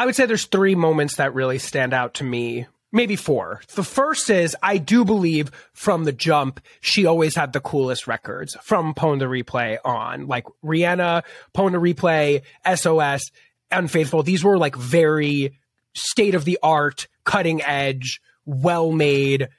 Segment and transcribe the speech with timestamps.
[0.00, 2.66] I would say there's three moments that really stand out to me.
[2.90, 3.60] Maybe four.
[3.74, 8.56] The first is I do believe from the jump, she always had the coolest records
[8.62, 10.26] from Pon de Replay on.
[10.26, 12.40] Like Rihanna, Pon de Replay,
[12.74, 13.30] SOS,
[13.70, 14.22] Unfaithful.
[14.22, 15.58] These were like very
[15.92, 19.50] state of the art, cutting edge, well made,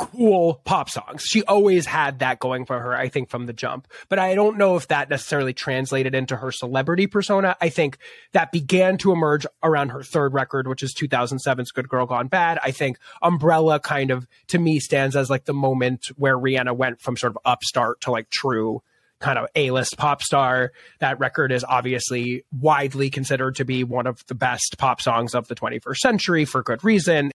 [0.00, 1.22] cool pop songs.
[1.22, 3.86] She always had that going for her, I think, from the jump.
[4.08, 7.54] But I don't know if that necessarily translated into her celebrity persona.
[7.60, 7.98] I think
[8.32, 12.58] that began to emerge around her third record, which is 2007's Good Girl Gone Bad.
[12.62, 17.02] I think Umbrella kind of, to me, stands as like the moment where Rihanna went
[17.02, 18.82] from sort of upstart to like true
[19.18, 20.72] kind of A-list pop star.
[21.00, 25.46] That record is obviously widely considered to be one of the best pop songs of
[25.48, 27.32] the 21st century for good reason.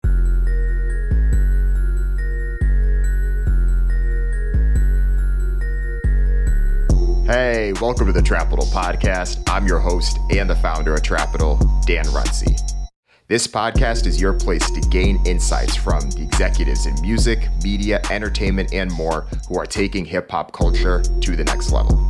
[7.35, 9.43] Hey, welcome to the Trapital Podcast.
[9.51, 12.57] I'm your host and the founder of Trapital, Dan Runcie.
[13.27, 18.73] This podcast is your place to gain insights from the executives in music, media, entertainment,
[18.73, 22.09] and more who are taking hip hop culture to the next level.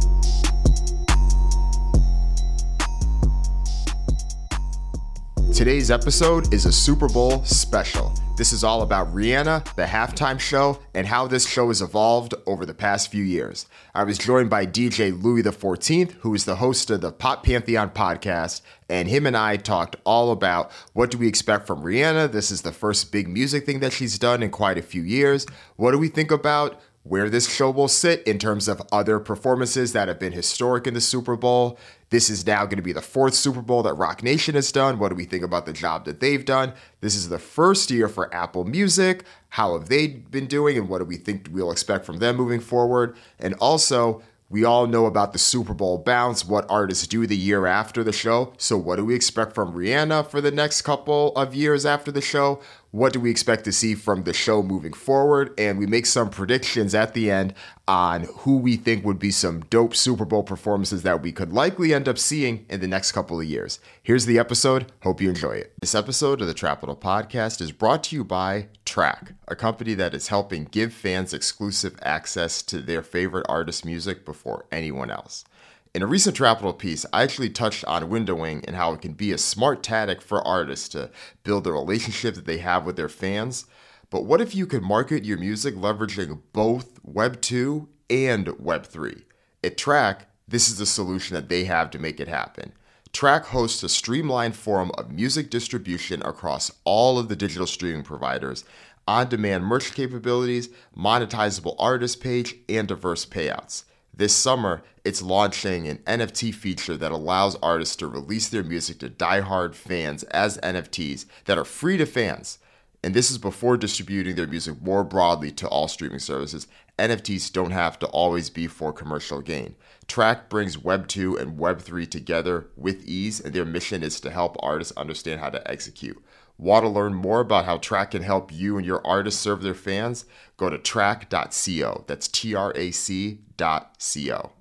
[5.54, 8.12] Today's episode is a Super Bowl special.
[8.36, 12.66] This is all about Rihanna, the halftime show, and how this show has evolved over
[12.66, 13.66] the past few years.
[13.94, 17.90] I was joined by DJ Louis XIV, who is the host of the Pop Pantheon
[17.90, 22.32] podcast, and him and I talked all about what do we expect from Rihanna.
[22.32, 25.46] This is the first big music thing that she's done in quite a few years.
[25.76, 29.92] What do we think about where this show will sit in terms of other performances
[29.92, 31.78] that have been historic in the Super Bowl.
[32.08, 34.98] This is now going to be the fourth Super Bowl that Roc Nation has done.
[34.98, 36.72] What do we think about the job that they've done?
[37.02, 39.24] This is the first year for Apple Music.
[39.50, 42.60] How have they been doing, and what do we think we'll expect from them moving
[42.60, 43.16] forward?
[43.38, 47.66] And also, we all know about the Super Bowl bounce, what artists do the year
[47.66, 48.52] after the show.
[48.56, 52.20] So, what do we expect from Rihanna for the next couple of years after the
[52.20, 52.60] show?
[52.94, 55.52] What do we expect to see from the show moving forward?
[55.58, 57.52] And we make some predictions at the end
[57.88, 61.92] on who we think would be some dope Super Bowl performances that we could likely
[61.92, 63.80] end up seeing in the next couple of years.
[64.00, 64.92] Here's the episode.
[65.02, 65.72] Hope you enjoy it.
[65.80, 70.14] This episode of the Trapital Podcast is brought to you by Track, a company that
[70.14, 75.44] is helping give fans exclusive access to their favorite artist music before anyone else.
[75.94, 79.30] In a recent Trapital piece, I actually touched on windowing and how it can be
[79.30, 81.08] a smart tactic for artists to
[81.44, 83.66] build the relationship that they have with their fans.
[84.10, 89.24] But what if you could market your music leveraging both Web 2 and Web 3?
[89.62, 92.72] At Track, this is the solution that they have to make it happen.
[93.12, 98.64] Track hosts a streamlined forum of music distribution across all of the digital streaming providers,
[99.06, 103.84] on demand merch capabilities, monetizable artist page, and diverse payouts.
[104.16, 109.08] This summer, it's launching an NFT feature that allows artists to release their music to
[109.08, 112.58] die-hard fans as NFTs that are free to fans.
[113.02, 116.68] And this is before distributing their music more broadly to all streaming services.
[116.96, 119.74] NFTs don't have to always be for commercial gain.
[120.06, 124.30] Track brings Web 2 and Web 3 together with ease, and their mission is to
[124.30, 126.22] help artists understand how to execute.
[126.56, 129.74] Want to learn more about how Track can help you and your artists serve their
[129.74, 130.24] fans?
[130.56, 132.04] Go to track.co.
[132.06, 134.52] That's T R A C co.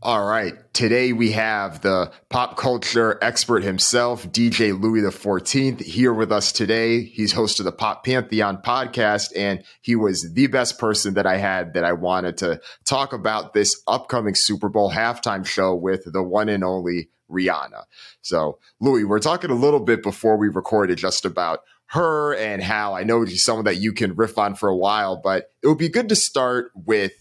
[0.00, 0.54] All right.
[0.74, 7.02] Today we have the pop culture expert himself, DJ Louis XIV, here with us today.
[7.02, 11.36] He's host of the Pop Pantheon podcast, and he was the best person that I
[11.36, 16.22] had that I wanted to talk about this upcoming Super Bowl halftime show with the
[16.22, 17.82] one and only Rihanna.
[18.22, 22.94] So, Louis, we're talking a little bit before we recorded just about her and how
[22.94, 25.78] I know she's someone that you can riff on for a while, but it would
[25.78, 27.12] be good to start with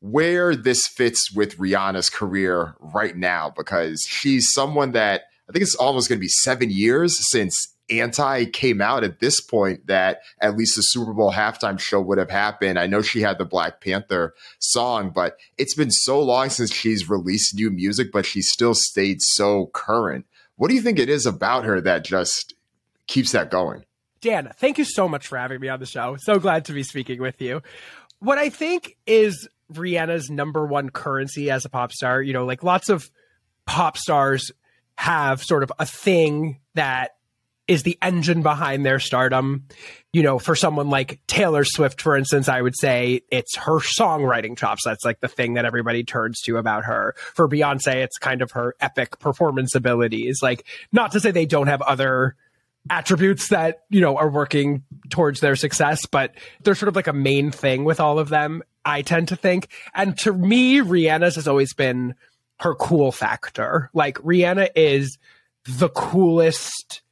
[0.00, 5.74] where this fits with Rihanna's career right now because she's someone that I think it's
[5.74, 10.56] almost going to be seven years since anti came out at this point that at
[10.56, 12.78] least the Super Bowl halftime show would have happened.
[12.78, 17.10] I know she had the Black Panther song, but it's been so long since she's
[17.10, 20.24] released new music, but she still stayed so current.
[20.56, 22.54] What do you think it is about her that just
[23.06, 23.84] keeps that going?
[24.24, 26.16] Dan, thank you so much for having me on the show.
[26.18, 27.60] So glad to be speaking with you.
[28.20, 32.62] What I think is Rihanna's number one currency as a pop star, you know, like
[32.62, 33.10] lots of
[33.66, 34.50] pop stars
[34.96, 37.16] have sort of a thing that
[37.68, 39.66] is the engine behind their stardom.
[40.14, 44.56] You know, for someone like Taylor Swift, for instance, I would say it's her songwriting
[44.56, 44.84] chops.
[44.86, 47.14] That's like the thing that everybody turns to about her.
[47.34, 50.38] For Beyonce, it's kind of her epic performance abilities.
[50.42, 52.36] Like, not to say they don't have other
[52.90, 56.32] attributes that, you know, are working towards their success, but
[56.62, 59.68] they're sort of like a main thing with all of them, I tend to think.
[59.94, 62.14] And to me, Rihanna's has always been
[62.60, 63.90] her cool factor.
[63.94, 65.18] Like Rihanna is
[65.66, 67.02] the coolest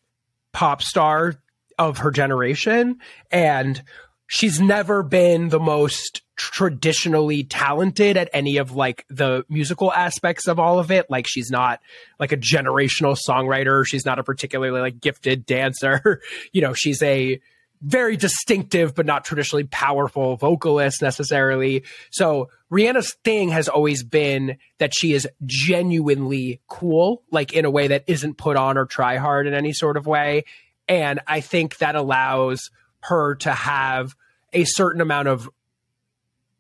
[0.52, 1.36] pop star
[1.78, 2.98] of her generation
[3.30, 3.82] and
[4.26, 10.59] she's never been the most traditionally talented at any of like the musical aspects of
[10.59, 11.81] all of it like she's not
[12.19, 16.21] like a generational songwriter she's not a particularly like gifted dancer
[16.53, 17.41] you know she's a
[17.81, 21.83] very distinctive but not traditionally powerful vocalist necessarily.
[22.11, 27.89] So Rihanna's thing has always been that she is genuinely cool, like in a way
[27.89, 30.44] that isn't put on or try hard in any sort of way.
[30.89, 34.15] And I think that allows her to have
[34.53, 35.50] a certain amount of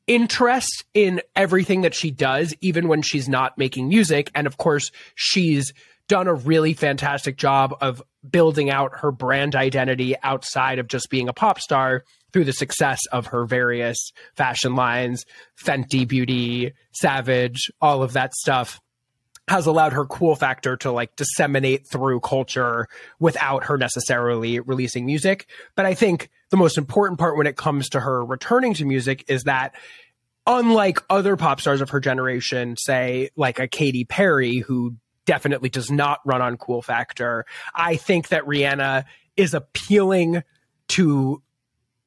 [0.06, 4.30] interest in everything that she does, even when she's not making music.
[4.34, 5.72] And of course, she's
[6.08, 11.28] done a really fantastic job of building out her brand identity outside of just being
[11.28, 15.24] a pop star through the success of her various fashion lines,
[15.62, 18.80] Fenty Beauty, Savage, all of that stuff
[19.52, 22.88] has allowed her cool factor to like disseminate through culture
[23.20, 25.46] without her necessarily releasing music.
[25.74, 29.26] But I think the most important part when it comes to her returning to music
[29.28, 29.74] is that
[30.46, 34.96] unlike other pop stars of her generation, say like a Katy Perry who
[35.26, 37.44] definitely does not run on cool factor.
[37.74, 39.04] I think that Rihanna
[39.36, 40.42] is appealing
[40.88, 41.42] to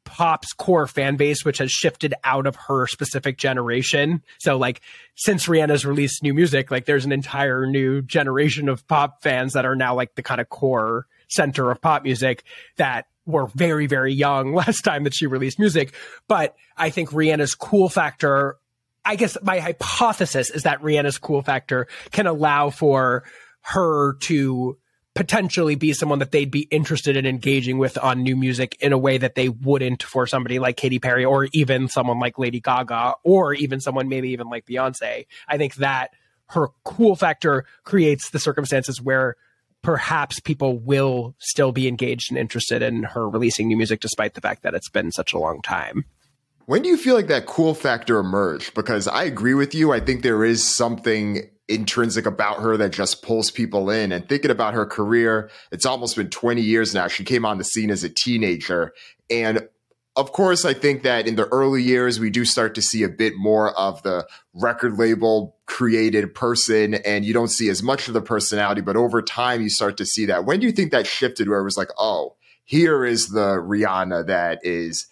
[0.05, 4.23] pop's core fan base, which has shifted out of her specific generation.
[4.39, 4.81] So, like,
[5.15, 9.65] since Rihanna's released new music, like, there's an entire new generation of pop fans that
[9.65, 12.43] are now like the kind of core center of pop music
[12.77, 15.93] that were very, very young last time that she released music.
[16.27, 18.57] But I think Rihanna's cool factor
[19.05, 23.23] I guess my hypothesis is that Rihanna's cool factor can allow for
[23.61, 24.77] her to
[25.15, 28.97] potentially be someone that they'd be interested in engaging with on new music in a
[28.97, 33.15] way that they wouldn't for somebody like Katy Perry or even someone like Lady Gaga
[33.23, 35.25] or even someone maybe even like Beyonce.
[35.47, 36.11] I think that
[36.49, 39.37] her cool factor creates the circumstances where
[39.81, 44.41] perhaps people will still be engaged and interested in her releasing new music despite the
[44.41, 46.03] fact that it's been such a long time.
[46.65, 48.73] When do you feel like that cool factor emerged?
[48.73, 49.93] Because I agree with you.
[49.93, 54.11] I think there is something intrinsic about her that just pulls people in.
[54.11, 57.07] And thinking about her career, it's almost been 20 years now.
[57.07, 58.93] She came on the scene as a teenager.
[59.29, 59.67] And
[60.15, 63.09] of course, I think that in the early years, we do start to see a
[63.09, 68.13] bit more of the record label created person, and you don't see as much of
[68.13, 68.79] the personality.
[68.79, 70.45] But over time, you start to see that.
[70.45, 74.27] When do you think that shifted where it was like, oh, here is the Rihanna
[74.27, 75.07] that is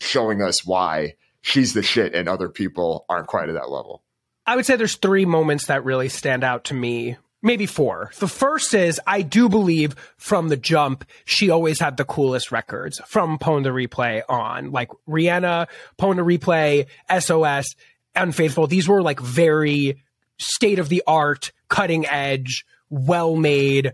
[0.00, 4.02] showing us why she's the shit and other people aren't quite at that level.
[4.50, 7.16] I would say there's three moments that really stand out to me.
[7.40, 8.10] Maybe four.
[8.18, 13.00] The first is I do believe from the jump, she always had the coolest records
[13.06, 14.72] from Pon de Replay on.
[14.72, 15.68] Like Rihanna,
[15.98, 17.76] Pon de Replay, SOS,
[18.16, 18.66] Unfaithful.
[18.66, 20.02] These were like very
[20.36, 23.92] state of the art, cutting edge, well made,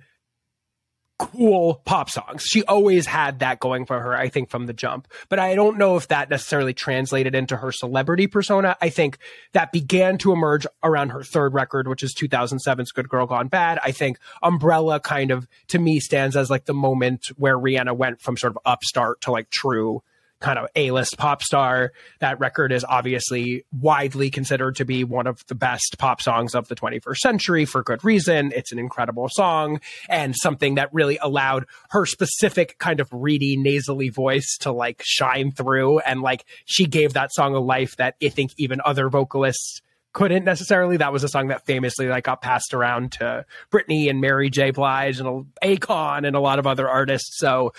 [1.19, 2.45] cool pop songs.
[2.45, 5.09] She always had that going for her, I think, from the jump.
[5.29, 8.77] But I don't know if that necessarily translated into her celebrity persona.
[8.81, 9.19] I think
[9.53, 13.79] that began to emerge around her third record, which is 2007's Good Girl Gone Bad.
[13.83, 18.21] I think Umbrella kind of, to me, stands as like the moment where Rihanna went
[18.21, 20.03] from sort of upstart to like true
[20.41, 21.93] kind of A-list pop star.
[22.21, 26.69] That record is obviously widely considered to be one of the best pop songs of
[26.69, 28.53] the 21st century for good reason.
[28.55, 34.11] It's an incredible song and something that really allowed her specific kind of reedy, nasally
[34.11, 36.01] voice to like shine through.
[36.01, 39.81] And like she gave that song a life that I think even other vocalists
[40.17, 40.97] couldn't necessarily.
[40.97, 44.71] That was a song that famously like got passed around to Britney and Mary J.
[44.71, 47.39] Blige and Akon and a lot of other artists.
[47.39, 47.75] So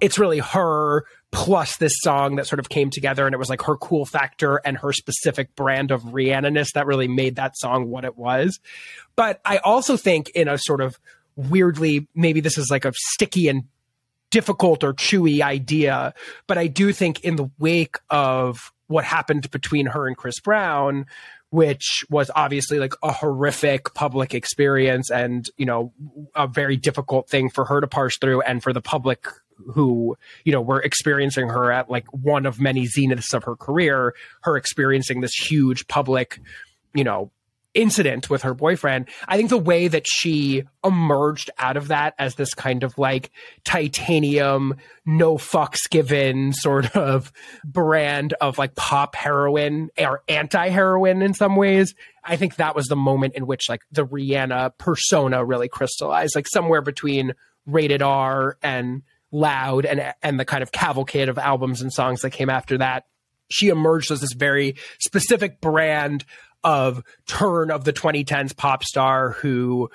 [0.00, 1.04] it's really her
[1.36, 4.56] plus this song that sort of came together and it was like her cool factor
[4.64, 8.58] and her specific brand of Rihanna-ness that really made that song what it was.
[9.16, 10.98] But I also think in a sort of
[11.36, 13.64] weirdly, maybe this is like a sticky and
[14.30, 16.14] difficult or chewy idea,
[16.46, 21.04] but I do think in the wake of what happened between her and Chris Brown,
[21.50, 25.92] which was obviously like a horrific public experience and, you know,
[26.34, 29.26] a very difficult thing for her to parse through and for the public
[29.72, 34.14] who, you know, were experiencing her at like one of many zeniths of her career,
[34.42, 36.40] her experiencing this huge public,
[36.94, 37.30] you know,
[37.76, 39.08] incident with her boyfriend.
[39.28, 43.30] I think the way that she emerged out of that as this kind of like
[43.64, 47.30] titanium, no fucks given sort of
[47.64, 51.94] brand of like pop heroine or anti heroine in some ways.
[52.24, 56.48] I think that was the moment in which like the Rihanna persona really crystallized, like
[56.48, 57.34] somewhere between
[57.66, 59.02] rated R and
[59.32, 63.04] loud and and the kind of cavalcade of albums and songs that came after that
[63.48, 66.24] she emerged as this very specific brand
[66.64, 69.88] of turn of the 2010s pop star who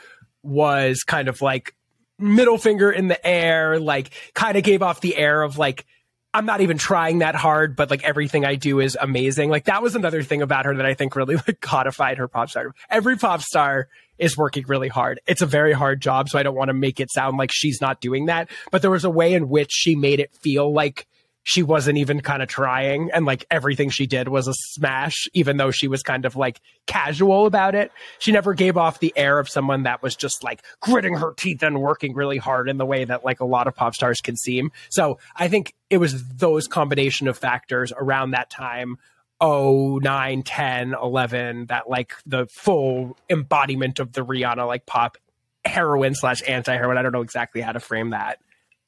[0.44, 1.76] was kind of like
[2.18, 5.86] middle finger in the air, like kind of gave off the air of like,
[6.34, 9.50] I'm not even trying that hard, but like everything I do is amazing.
[9.50, 12.50] Like that was another thing about her that I think really like codified her pop
[12.50, 12.74] star.
[12.90, 15.20] Every pop star is working really hard.
[15.28, 17.82] It's a very hard job, so I don't want to make it sound like she's
[17.82, 18.50] not doing that.
[18.72, 21.08] But there was a way in which she made it feel like
[21.44, 25.58] she wasn't even kind of trying and like everything she did was a smash even
[25.58, 27.92] though she was kind of like casual about it.
[28.20, 31.64] She never gave off the air of someone that was just like gritting her teeth
[31.64, 34.36] and working really hard in the way that like a lot of pop stars can
[34.36, 34.72] seem.
[34.90, 38.98] So i think it was those combination of factors around that time
[39.40, 45.18] oh 9 10 11 that like the full embodiment of the rihanna like pop
[45.66, 48.40] heroine slash anti-heroine i don't know exactly how to frame that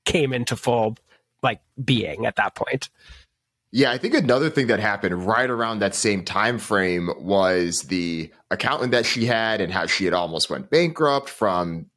[0.05, 0.95] came into full
[1.43, 2.89] like being at that point.
[3.75, 8.31] Yeah, I think another thing that happened right around that same time frame was the
[8.51, 11.87] accountant that she had and how she had almost went bankrupt from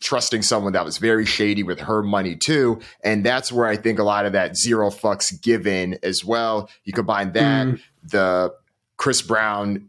[0.00, 2.80] trusting someone that was very shady with her money too.
[3.02, 6.70] And that's where I think a lot of that zero fucks given as well.
[6.84, 7.80] You combine that, mm.
[8.04, 8.54] the
[8.96, 9.88] Chris Brown,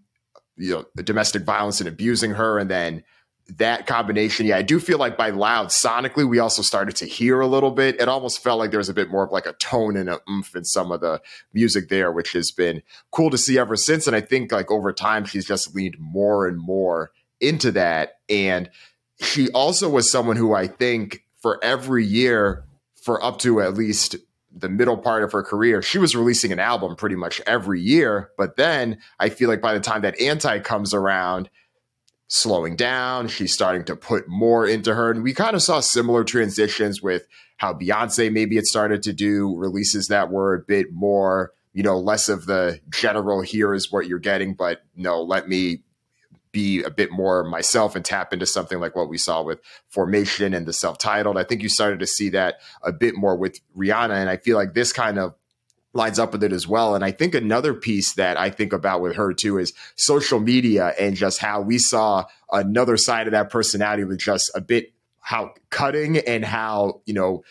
[0.57, 3.03] you know, the domestic violence and abusing her, and then
[3.47, 7.41] that combination, yeah, I do feel like by loud sonically, we also started to hear
[7.41, 8.01] a little bit.
[8.01, 10.19] It almost felt like there was a bit more of like a tone and a
[10.29, 11.21] oomph in some of the
[11.53, 14.07] music there, which has been cool to see ever since.
[14.07, 18.13] And I think like over time, she's just leaned more and more into that.
[18.29, 18.69] And
[19.21, 24.15] she also was someone who I think for every year, for up to at least
[24.51, 28.31] the middle part of her career, she was releasing an album pretty much every year.
[28.37, 31.49] But then I feel like by the time that Anti comes around,
[32.27, 33.27] slowing down.
[33.27, 35.12] She's starting to put more into her.
[35.12, 37.27] And we kind of saw similar transitions with
[37.58, 41.98] how Beyonce maybe it started to do releases that were a bit more, you know,
[41.98, 45.84] less of the general here is what you're getting, but no, let me
[46.51, 50.53] be a bit more myself and tap into something like what we saw with Formation
[50.53, 51.38] and the self titled.
[51.38, 54.13] I think you started to see that a bit more with Rihanna.
[54.15, 55.36] And I feel like this kind of
[55.95, 56.93] lines up with it as well.
[56.93, 60.93] And I think another piece that I think about with her too is social media
[60.99, 65.53] and just how we saw another side of that personality with just a bit how
[65.71, 67.43] cutting and how, you know,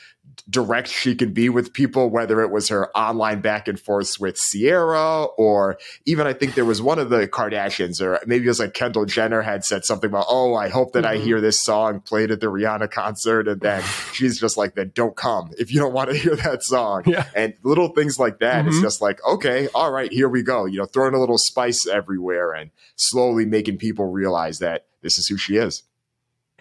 [0.49, 4.37] direct she can be with people, whether it was her online back and forth with
[4.37, 8.61] Ciara, or even I think there was one of the Kardashians, or maybe it was
[8.61, 11.21] like Kendall Jenner had said something about, oh, I hope that mm-hmm.
[11.21, 13.49] I hear this song played at the Rihanna concert.
[13.49, 16.63] And then she's just like, then don't come if you don't want to hear that
[16.63, 17.05] song.
[17.07, 17.27] Yeah.
[17.35, 18.61] And little things like that.
[18.61, 18.69] Mm-hmm.
[18.69, 20.65] It's just like, okay, all right, here we go.
[20.67, 25.27] You know, throwing a little spice everywhere and slowly making people realize that this is
[25.27, 25.83] who she is.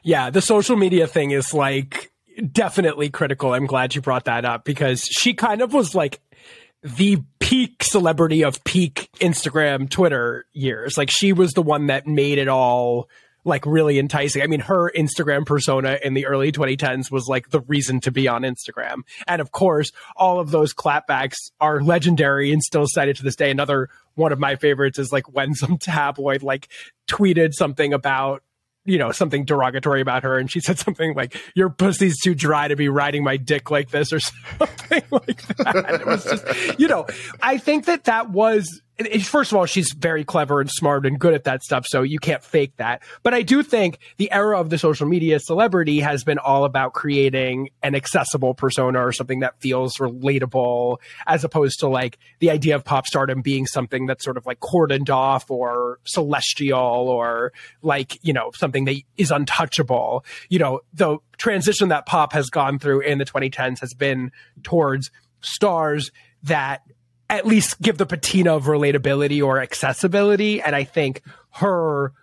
[0.03, 2.11] Yeah, the social media thing is like
[2.51, 3.53] definitely critical.
[3.53, 6.21] I'm glad you brought that up because she kind of was like
[6.81, 10.97] the peak celebrity of peak Instagram, Twitter years.
[10.97, 13.09] Like she was the one that made it all
[13.45, 14.41] like really enticing.
[14.41, 18.27] I mean, her Instagram persona in the early 2010s was like the reason to be
[18.27, 19.01] on Instagram.
[19.27, 23.51] And of course, all of those clapbacks are legendary and still cited to this day.
[23.51, 26.69] Another one of my favorites is like when some tabloid like
[27.07, 28.43] tweeted something about
[28.85, 30.37] you know, something derogatory about her.
[30.37, 33.89] And she said something like, your pussy's too dry to be riding my dick like
[33.89, 34.19] this or
[34.59, 35.99] something like that.
[36.01, 37.07] it was just, you know,
[37.41, 38.81] I think that that was
[39.23, 42.19] first of all, she's very clever and smart and good at that stuff, so you
[42.19, 43.01] can't fake that.
[43.23, 46.93] But I do think the era of the social media celebrity has been all about
[46.93, 52.75] creating an accessible persona or something that feels relatable, as opposed to like the idea
[52.75, 58.19] of pop stardom being something that's sort of like cordoned off or celestial or like,
[58.21, 60.23] you know, something that is untouchable.
[60.50, 64.31] You know, the transition that pop has gone through in the 2010s has been
[64.62, 65.09] towards
[65.41, 66.12] stars
[66.43, 66.81] that
[67.33, 70.61] at least give the patina of relatability or accessibility.
[70.61, 71.21] And I think
[71.51, 72.13] her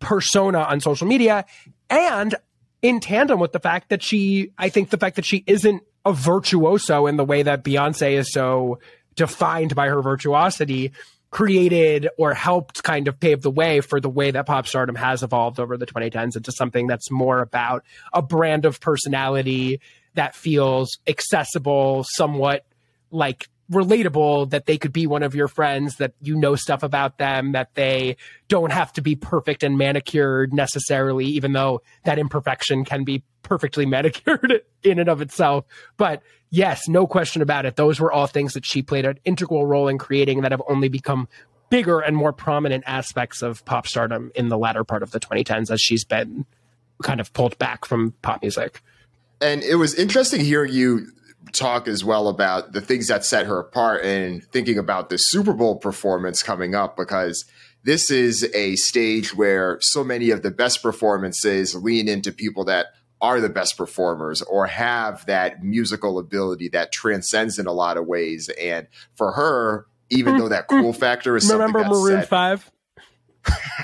[0.00, 1.44] persona on social media
[1.90, 2.34] and
[2.82, 6.12] in tandem with the fact that she, I think the fact that she isn't a
[6.12, 8.78] virtuoso in the way that Beyonce is so
[9.16, 10.92] defined by her virtuosity
[11.30, 15.22] created or helped kind of pave the way for the way that pop stardom has
[15.22, 19.80] evolved over the 2010s into something that's more about a brand of personality
[20.14, 22.64] that feels accessible, somewhat
[23.10, 27.18] like relatable that they could be one of your friends that you know stuff about
[27.18, 28.16] them that they
[28.48, 33.84] don't have to be perfect and manicured necessarily even though that imperfection can be perfectly
[33.96, 35.64] manicured in and of itself.
[35.96, 37.76] But yes no question about it.
[37.76, 40.88] Those were all things that she played an integral role in creating that have only
[40.88, 41.28] become
[41.70, 45.70] bigger and more prominent aspects of pop stardom in the latter part of the 2010s
[45.70, 46.46] as she's been
[47.02, 48.80] kind of pulled back from pop music.
[49.40, 51.12] And it was interesting hearing you
[51.52, 55.52] talk as well about the things that set her apart and thinking about the Super
[55.52, 57.44] Bowl performance coming up because
[57.84, 62.86] this is a stage where so many of the best performances lean into people that
[63.20, 68.06] are the best performers or have that musical ability that transcends in a lot of
[68.06, 68.48] ways.
[68.60, 68.86] And
[69.16, 72.70] for her, even though that cool factor is remember Maroon Five.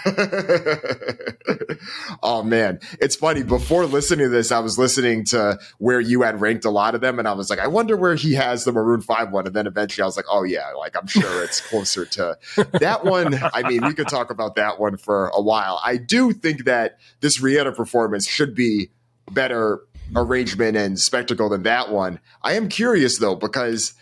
[2.23, 3.43] oh man, it's funny.
[3.43, 7.01] Before listening to this, I was listening to where you had ranked a lot of
[7.01, 9.47] them, and I was like, I wonder where he has the Maroon Five one.
[9.47, 12.39] And then eventually, I was like, Oh yeah, like I'm sure it's closer to
[12.81, 13.41] that one.
[13.55, 15.81] I mean, we could talk about that one for a while.
[15.85, 18.91] I do think that this Rihanna performance should be
[19.31, 19.81] better
[20.15, 22.21] arrangement and spectacle than that one.
[22.43, 23.95] I am curious though because,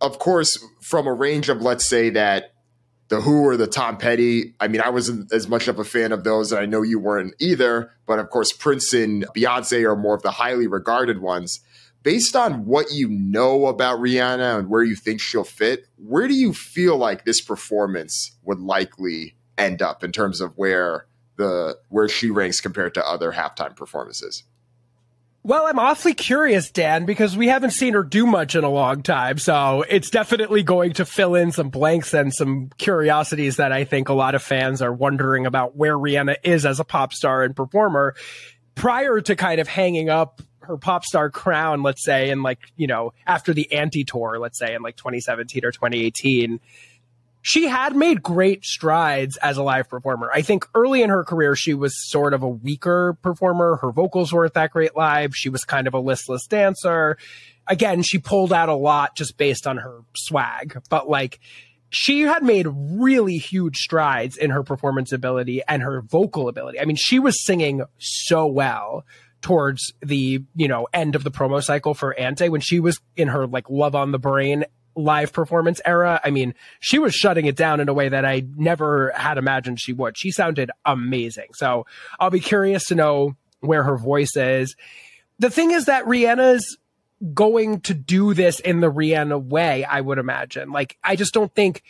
[0.00, 2.52] of course, from a range of let's say that
[3.08, 4.54] the Who or the Tom Petty.
[4.60, 6.98] I mean, I wasn't as much of a fan of those, and I know you
[6.98, 7.92] weren't either.
[8.06, 11.60] But of course, Prince and Beyonce are more of the highly regarded ones.
[12.02, 16.34] Based on what you know about Rihanna and where you think she'll fit, where do
[16.34, 22.08] you feel like this performance would likely end up in terms of where the where
[22.08, 24.44] she ranks compared to other halftime performances?
[25.46, 29.04] Well, I'm awfully curious, Dan, because we haven't seen her do much in a long
[29.04, 29.38] time.
[29.38, 34.08] So it's definitely going to fill in some blanks and some curiosities that I think
[34.08, 37.54] a lot of fans are wondering about where Rihanna is as a pop star and
[37.54, 38.16] performer
[38.74, 42.88] prior to kind of hanging up her pop star crown, let's say, in like, you
[42.88, 46.58] know, after the anti tour, let's say in like 2017 or 2018
[47.46, 50.28] she had made great strides as a live performer.
[50.34, 53.76] I think early in her career, she was sort of a weaker performer.
[53.76, 55.30] Her vocals weren't that great live.
[55.32, 57.16] She was kind of a listless dancer.
[57.68, 61.38] Again, she pulled out a lot just based on her swag, but like,
[61.88, 66.80] she had made really huge strides in her performance ability and her vocal ability.
[66.80, 69.04] I mean, she was singing so well
[69.40, 73.28] towards the, you know, end of the promo cycle for Anti when she was in
[73.28, 74.64] her like love on the brain
[74.96, 78.44] live performance era, I mean, she was shutting it down in a way that I
[78.56, 80.18] never had imagined she would.
[80.18, 81.48] She sounded amazing.
[81.54, 81.86] So
[82.18, 84.74] I'll be curious to know where her voice is.
[85.38, 86.78] The thing is that Rihanna's
[87.34, 90.70] going to do this in the Rihanna way, I would imagine.
[90.70, 91.82] Like, I just don't think,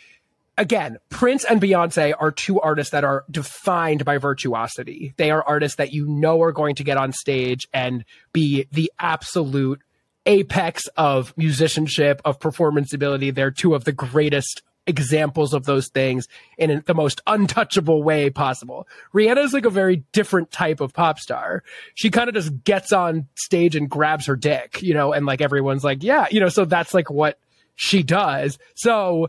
[0.57, 5.13] again, Prince and Beyonce are two artists that are defined by virtuosity.
[5.17, 8.91] They are artists that you know are going to get on stage and be the
[8.99, 9.81] absolute
[10.27, 13.31] apex of musicianship, of performance ability.
[13.31, 18.87] They're two of the greatest examples of those things in the most untouchable way possible.
[19.13, 21.63] Rihanna is like a very different type of pop star.
[21.93, 25.41] She kind of just gets on stage and grabs her dick, you know, and like
[25.41, 27.39] everyone's like, yeah, you know, so that's like what
[27.75, 28.57] she does.
[28.75, 29.27] So,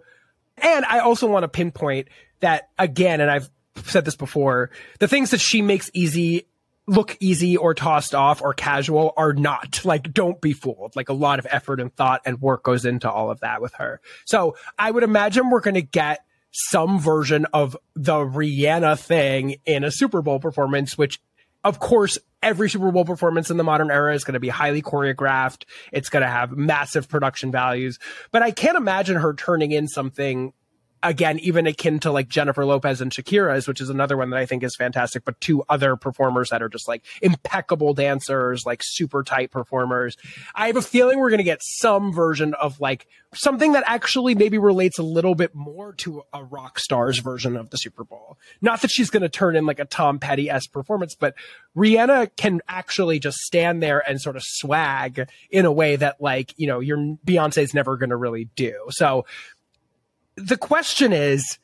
[0.59, 2.09] and I also want to pinpoint
[2.41, 3.51] that again, and I've
[3.85, 6.47] said this before, the things that she makes easy
[6.89, 9.85] look easy or tossed off or casual are not.
[9.85, 10.97] Like, don't be fooled.
[10.97, 13.75] Like, a lot of effort and thought and work goes into all of that with
[13.75, 14.01] her.
[14.25, 19.85] So I would imagine we're going to get some version of the Rihanna thing in
[19.85, 21.21] a Super Bowl performance, which
[21.65, 24.81] of course, every Super Bowl performance in the modern era is going to be highly
[24.81, 25.65] choreographed.
[25.93, 27.99] It's going to have massive production values,
[28.31, 30.53] but I can't imagine her turning in something
[31.03, 34.47] again, even akin to like Jennifer Lopez and Shakira's, which is another one that I
[34.47, 39.23] think is fantastic, but two other performers that are just like impeccable dancers, like super
[39.23, 40.17] tight performers.
[40.55, 44.35] I have a feeling we're going to get some version of like something that actually
[44.35, 48.39] maybe relates a little bit more to a rock star's version of the Super Bowl.
[48.61, 51.35] Not that she's going to turn in like a Tom Petty s performance, but
[51.77, 56.55] Rihanna can actually just stand there and sort of swag in a way that like,
[56.57, 58.75] you know, your Beyonce's never going to really do.
[58.91, 59.27] So
[60.39, 61.59] the question is,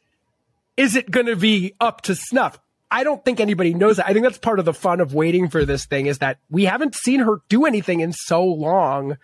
[0.76, 2.58] is it going to be up to snuff?
[2.90, 4.06] I don't think anybody knows that.
[4.06, 6.64] I think that's part of the fun of waiting for this thing is that we
[6.64, 9.16] haven't seen her do anything in so long.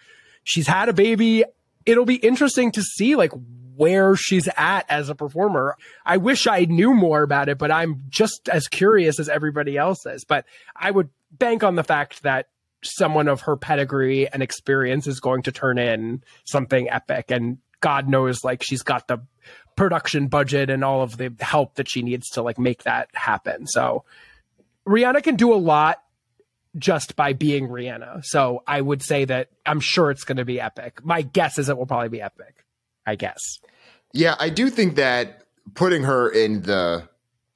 [0.42, 1.44] She's had a baby.
[1.86, 3.32] It'll be interesting to see like
[3.76, 5.76] where she's at as a performer.
[6.04, 10.04] I wish I knew more about it, but I'm just as curious as everybody else
[10.04, 10.24] is.
[10.24, 12.48] But I would bank on the fact that
[12.82, 18.08] someone of her pedigree and experience is going to turn in something epic and God
[18.08, 19.18] knows like she's got the
[19.76, 23.66] production budget and all of the help that she needs to like make that happen.
[23.66, 24.04] So
[24.86, 26.02] Rihanna can do a lot
[26.76, 28.24] just by being Rihanna.
[28.24, 31.04] So I would say that I'm sure it's going to be epic.
[31.04, 32.64] My guess is it will probably be epic.
[33.06, 33.58] I guess.
[34.12, 37.08] Yeah, I do think that putting her in the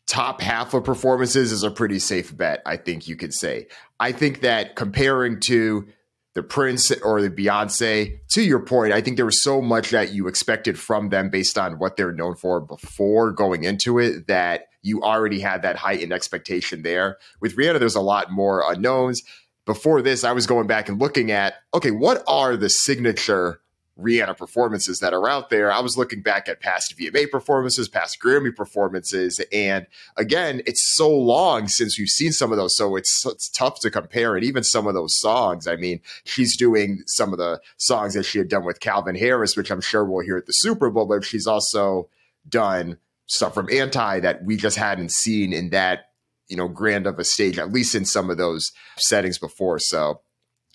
[0.06, 3.68] top half of performances is a pretty safe bet, I think you could say.
[4.00, 5.86] I think that comparing to
[6.34, 10.12] the Prince or the Beyonce, to your point, I think there was so much that
[10.12, 14.66] you expected from them based on what they're known for before going into it that
[14.82, 17.18] you already had that heightened expectation there.
[17.40, 19.22] With Rihanna, there's a lot more unknowns.
[19.64, 23.60] Before this, I was going back and looking at okay, what are the signature
[23.98, 25.70] Rihanna performances that are out there.
[25.70, 31.08] I was looking back at past VMA performances, past Grammy performances, and again, it's so
[31.08, 34.34] long since we've seen some of those, so it's it's tough to compare.
[34.34, 38.24] And even some of those songs, I mean, she's doing some of the songs that
[38.24, 41.06] she had done with Calvin Harris, which I'm sure we'll hear at the Super Bowl,
[41.06, 42.08] but she's also
[42.48, 46.10] done stuff from Anti that we just hadn't seen in that
[46.48, 49.78] you know grand of a stage, at least in some of those settings before.
[49.78, 50.20] So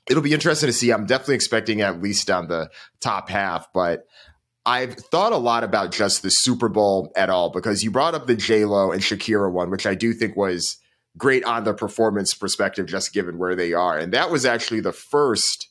[0.09, 0.91] it'll be interesting to see.
[0.91, 2.69] I'm definitely expecting at least on the
[2.99, 4.05] top half, but
[4.65, 8.27] I've thought a lot about just the Super Bowl at all because you brought up
[8.27, 10.77] the J Lo and Shakira one, which I do think was
[11.17, 14.93] great on the performance perspective, just given where they are, and that was actually the
[14.93, 15.69] first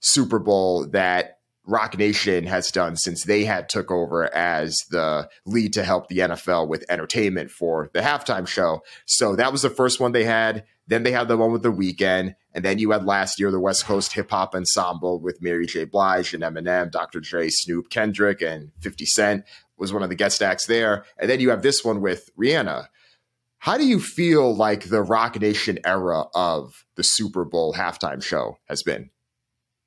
[0.00, 5.72] Super Bowl that Roc Nation has done since they had took over as the lead
[5.74, 8.82] to help the NFL with entertainment for the halftime show.
[9.06, 10.64] So that was the first one they had.
[10.86, 13.58] Then they had the one with the Weeknd, and then you had last year the
[13.58, 15.84] West Coast Hip Hop Ensemble with Mary J.
[15.84, 17.20] Blige and Eminem, Dr.
[17.20, 19.44] Dre, Snoop, Kendrick, and 50 Cent
[19.78, 21.04] was one of the guest acts there.
[21.18, 22.88] And then you have this one with Rihanna.
[23.58, 28.58] How do you feel like the Roc Nation era of the Super Bowl halftime show
[28.68, 29.08] has been?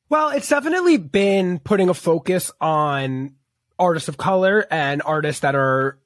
[0.10, 3.36] Well, it's definitely been putting a focus on
[3.78, 6.00] artists of color and artists that are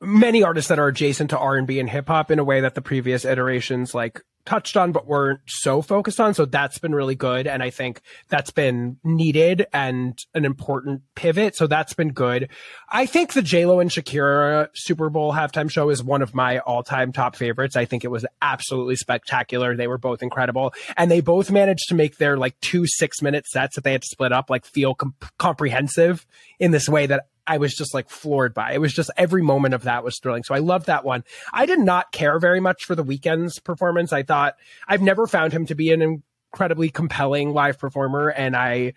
[0.00, 2.82] many artists that are adjacent to R&B and hip hop in a way that the
[2.82, 6.32] previous iterations like touched on but weren't so focused on.
[6.32, 11.54] So that's been really good and i think that's been needed and an important pivot.
[11.56, 12.48] So that's been good.
[12.88, 17.12] I think the j-lo and shakira super bowl halftime show is one of my all-time
[17.12, 17.76] top favorites.
[17.76, 19.76] I think it was absolutely spectacular.
[19.76, 23.46] They were both incredible and they both managed to make their like two six minute
[23.46, 24.96] sets that they had to split up like feel
[25.38, 26.26] comprehensive
[26.58, 28.72] in this way that I was just like floored by.
[28.74, 30.44] It was just every moment of that was thrilling.
[30.44, 31.24] So I loved that one.
[31.52, 34.12] I did not care very much for the Weeknd's performance.
[34.12, 34.54] I thought
[34.86, 38.92] I've never found him to be an incredibly compelling live performer, and I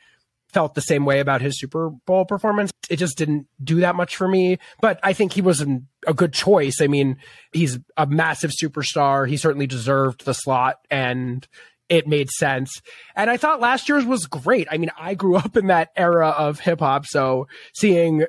[0.50, 2.72] felt the same way about his Super Bowl performance.
[2.92, 6.14] It just didn't do that much for me, but I think he was an, a
[6.14, 6.80] good choice.
[6.80, 7.18] I mean,
[7.54, 9.28] he's a massive superstar.
[9.28, 11.48] He certainly deserved the slot and
[11.90, 12.82] it made sense.
[13.16, 14.68] And I thought last year's was great.
[14.72, 18.26] I mean, I grew up in that era of hip hop, so seeing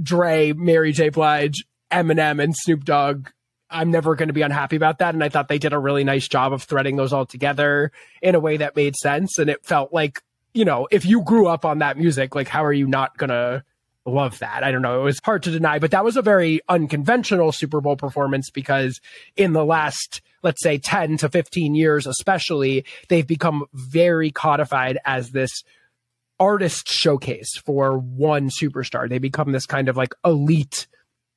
[0.00, 1.08] Dre, Mary J.
[1.08, 3.28] Blige, Eminem, and Snoop Dogg
[3.70, 5.14] I'm never going to be unhappy about that.
[5.14, 7.90] And I thought they did a really nice job of threading those all together
[8.22, 9.38] in a way that made sense.
[9.38, 10.22] And it felt like,
[10.54, 13.30] you know, if you grew up on that music, like, how are you not going
[13.30, 13.64] to
[14.04, 14.62] love that?
[14.62, 15.00] I don't know.
[15.00, 19.00] It was hard to deny, but that was a very unconventional Super Bowl performance because
[19.36, 25.32] in the last, let's say 10 to 15 years, especially, they've become very codified as
[25.32, 25.64] this
[26.38, 29.08] artist showcase for one superstar.
[29.08, 30.86] They become this kind of like elite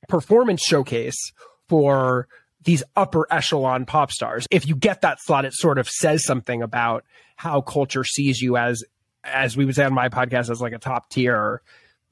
[0.08, 1.32] performance showcase
[1.68, 2.28] for
[2.64, 4.46] these upper echelon pop stars.
[4.50, 7.04] If you get that slot, it sort of says something about
[7.36, 8.84] how culture sees you as,
[9.24, 11.62] as we would say on my podcast, as like a top tier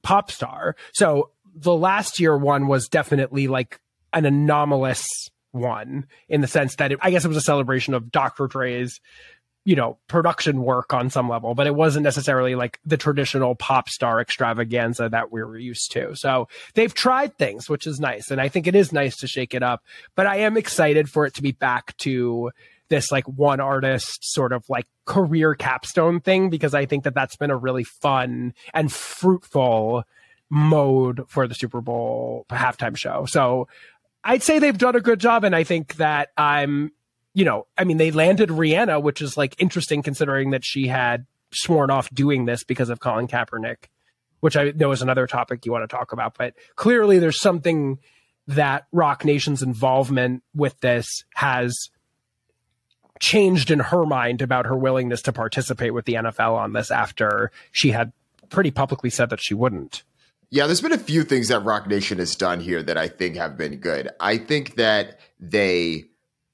[0.03, 0.77] pop star.
[0.94, 3.81] So the last year one was definitely like
[4.12, 5.07] an anomalous
[5.53, 8.46] one in the sense that it, I guess it was a celebration of Dr.
[8.46, 9.01] Dre's
[9.69, 13.87] you know, production work on some level, but it wasn't necessarily like the traditional pop
[13.91, 16.17] star extravaganza that we were used to.
[16.17, 18.31] So they've tried things, which is nice.
[18.31, 21.27] And I think it is nice to shake it up, but I am excited for
[21.27, 22.51] it to be back to
[22.89, 27.37] this like one artist sort of like career capstone thing because I think that that's
[27.37, 30.05] been a really fun and fruitful
[30.49, 33.27] mode for the Super Bowl halftime show.
[33.27, 33.69] So
[34.25, 35.45] I'd say they've done a good job.
[35.45, 36.91] And I think that I'm
[37.38, 41.24] you know, I mean, they landed Rihanna, which is like interesting considering that she had
[41.53, 43.85] sworn off doing this because of Colin Kaepernick,
[44.40, 46.37] which I know is another topic you want to talk about.
[46.37, 48.01] But clearly, there's something
[48.48, 51.90] that Roc Nation's involvement with this has
[53.20, 57.53] changed in her mind about her willingness to participate with the NFL on this after
[57.70, 58.12] she had
[58.48, 60.03] pretty publicly said that she wouldn't.
[60.51, 63.37] Yeah, there's been a few things that Roc Nation has done here that I think
[63.37, 64.09] have been good.
[64.18, 66.07] I think that they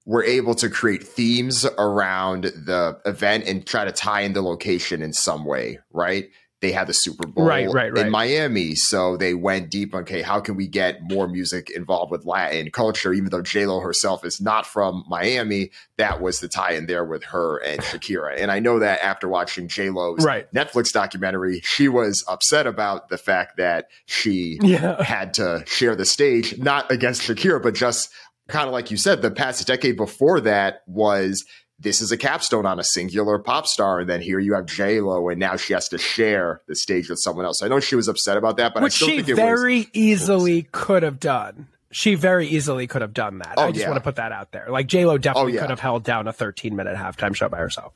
[0.06, 5.02] were able to create themes around the event and try to tie in the location
[5.02, 6.28] in some way, right?
[6.60, 8.06] They had the Super Bowl right, right, right.
[8.06, 9.94] in Miami, so they went deep.
[9.94, 13.12] On okay, how can we get more music involved with Latin culture?
[13.12, 17.22] Even though J Lo herself is not from Miami, that was the tie-in there with
[17.24, 18.40] her and Shakira.
[18.40, 20.50] And I know that after watching J Lo's right.
[20.54, 25.02] Netflix documentary, she was upset about the fact that she yeah.
[25.02, 28.08] had to share the stage, not against Shakira, but just
[28.48, 31.44] kind of like you said, the past decade before that was
[31.78, 35.00] this is a capstone on a singular pop star, and then here you have J
[35.00, 37.62] Lo, and now she has to share the stage with someone else.
[37.62, 39.78] I know she was upset about that, but which I still she think it very
[39.78, 41.68] was, easily could have done.
[41.90, 43.54] She very easily could have done that.
[43.56, 43.88] Oh, I just yeah.
[43.88, 44.66] want to put that out there.
[44.68, 45.60] Like J Lo oh, definitely Oh, yeah.
[45.60, 47.92] could have held down a 13 minute halftime show by herself.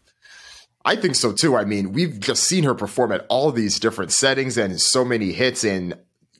[0.84, 1.56] I think so too.
[1.56, 5.32] I mean, we've just seen her perform at all these different settings and so many
[5.32, 5.98] hits and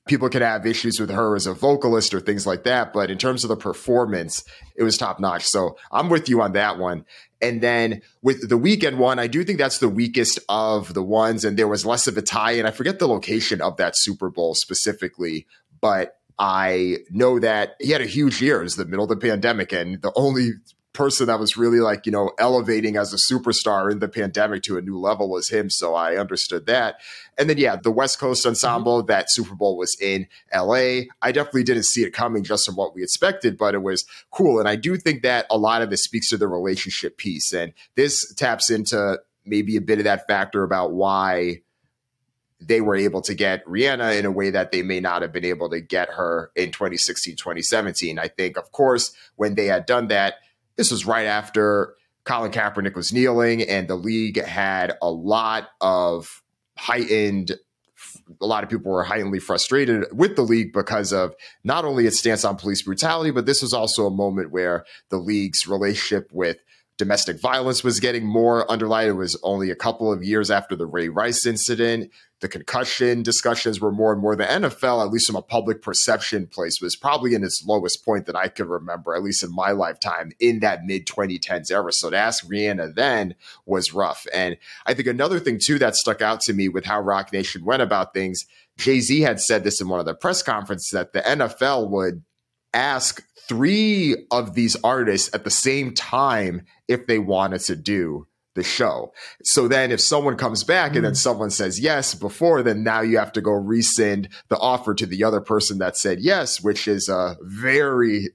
[0.09, 3.19] people could have issues with her as a vocalist or things like that, but in
[3.19, 4.43] terms of the performance,
[4.77, 5.45] it was top notch.
[5.45, 7.05] So I'm with you on that one.
[7.41, 11.45] And then with the Weeknd one, I do think that's the weakest of the ones,
[11.45, 12.53] and there was less of a tie.
[12.53, 15.47] And I forget the location of that Super Bowl specifically,
[15.81, 18.61] but I know that he had a huge year.
[18.61, 20.51] It was the middle of the pandemic, and the only
[20.93, 24.79] person that was really like, you know, elevating as a superstar in the pandemic to
[24.79, 25.71] a new level was him.
[25.71, 26.97] So I understood that.
[27.37, 29.07] And then, yeah, the West Coast ensemble, mm-hmm.
[29.07, 31.03] that Super Bowl was in LA.
[31.23, 34.59] I definitely didn't see it coming just from what we expected, but it was cool.
[34.59, 37.53] And I do think that a lot of this speaks to the relationship piece.
[37.53, 41.63] And this taps into maybe a bit of that factor about why
[42.61, 45.45] they were able to get Rihanna in a way that they may not have been
[45.45, 48.19] able to get her in 2016, 2017.
[48.19, 50.35] I think, of course, when they had done that,
[50.79, 56.43] this was right after Colin Kaepernick was kneeling, and the league had a lot of
[56.79, 57.53] heightened
[58.41, 62.19] a lot of people were highly frustrated with the league because of not only its
[62.19, 66.59] stance on police brutality, but this was also a moment where the league's relationship with
[66.99, 69.09] domestic violence was getting more underlined.
[69.09, 72.11] It was only a couple of years after the Ray Rice incident.
[72.41, 74.37] The concussion discussions were more and more.
[74.37, 78.27] The NFL, at least from a public perception place, was probably in its lowest point
[78.27, 81.93] that I could remember, at least in my lifetime, in that mid 2010s era.
[81.93, 83.35] So to ask Rihanna then
[83.65, 84.27] was rough.
[84.35, 87.65] And I think another thing, too, that stuck out to me with how Roc Nation
[87.65, 88.45] went about things,
[88.77, 92.23] Jay Z had said this in one of the press conferences that the NFL would
[92.75, 98.63] ask three of these artists at the same time if they wanted to do the
[98.63, 99.13] show.
[99.45, 101.17] So then if someone comes back and then mm.
[101.17, 105.25] someone says yes before, then now you have to go rescind the offer to the
[105.25, 108.31] other person that said yes, which is a very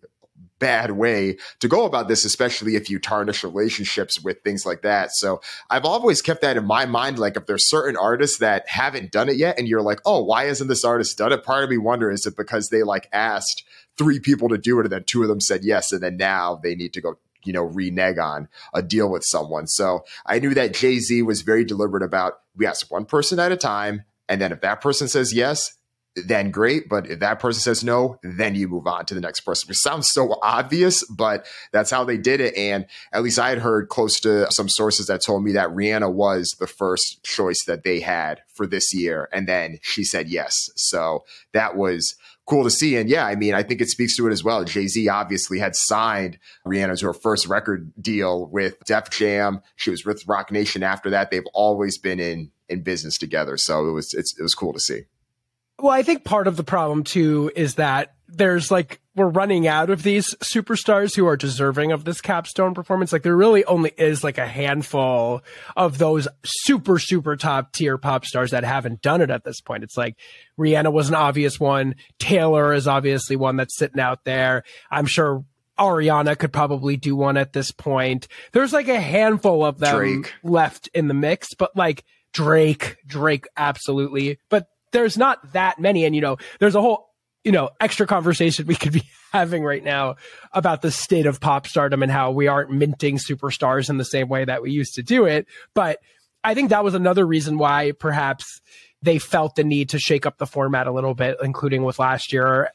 [0.59, 5.11] bad way to go about this, especially if you tarnish relationships with things like that.
[5.11, 7.19] So I've always kept that in my mind.
[7.19, 10.45] Like if there's certain artists that haven't done it yet and you're like, oh, why
[10.45, 11.43] hasn't this artist done it?
[11.43, 13.65] Part of me wonder is it because they like asked
[13.97, 16.59] three people to do it and then two of them said yes and then now
[16.61, 20.53] they need to go you know renege on a deal with someone so i knew
[20.53, 24.51] that jay-z was very deliberate about we ask one person at a time and then
[24.51, 25.77] if that person says yes
[26.15, 26.89] then great.
[26.89, 29.71] But if that person says no, then you move on to the next person.
[29.71, 32.55] It sounds so obvious, but that's how they did it.
[32.55, 36.11] And at least I had heard close to some sources that told me that Rihanna
[36.11, 39.29] was the first choice that they had for this year.
[39.31, 40.69] And then she said yes.
[40.75, 42.95] So that was cool to see.
[42.97, 44.63] And yeah, I mean, I think it speaks to it as well.
[44.63, 49.61] Jay Z obviously had signed Rihanna to her first record deal with Def Jam.
[49.75, 51.31] She was with Roc Nation after that.
[51.31, 53.57] They've always been in in business together.
[53.57, 55.03] So it was it was cool to see.
[55.79, 59.89] Well, I think part of the problem too is that there's like we're running out
[59.89, 63.13] of these superstars who are deserving of this capstone performance.
[63.13, 65.41] Like there really only is like a handful
[65.75, 69.83] of those super super top tier pop stars that haven't done it at this point.
[69.83, 70.15] It's like
[70.57, 71.95] Rihanna was an obvious one.
[72.19, 74.63] Taylor is obviously one that's sitting out there.
[74.89, 75.45] I'm sure
[75.77, 78.27] Ariana could probably do one at this point.
[78.51, 80.33] There's like a handful of them Drake.
[80.43, 84.39] left in the mix, but like Drake, Drake absolutely.
[84.49, 86.05] But there's not that many.
[86.05, 87.12] And, you know, there's a whole,
[87.43, 89.03] you know, extra conversation we could be
[89.33, 90.15] having right now
[90.51, 94.29] about the state of pop stardom and how we aren't minting superstars in the same
[94.29, 95.45] way that we used to do it.
[95.73, 95.99] But
[96.43, 98.61] I think that was another reason why perhaps
[99.01, 102.31] they felt the need to shake up the format a little bit, including with last
[102.31, 102.69] year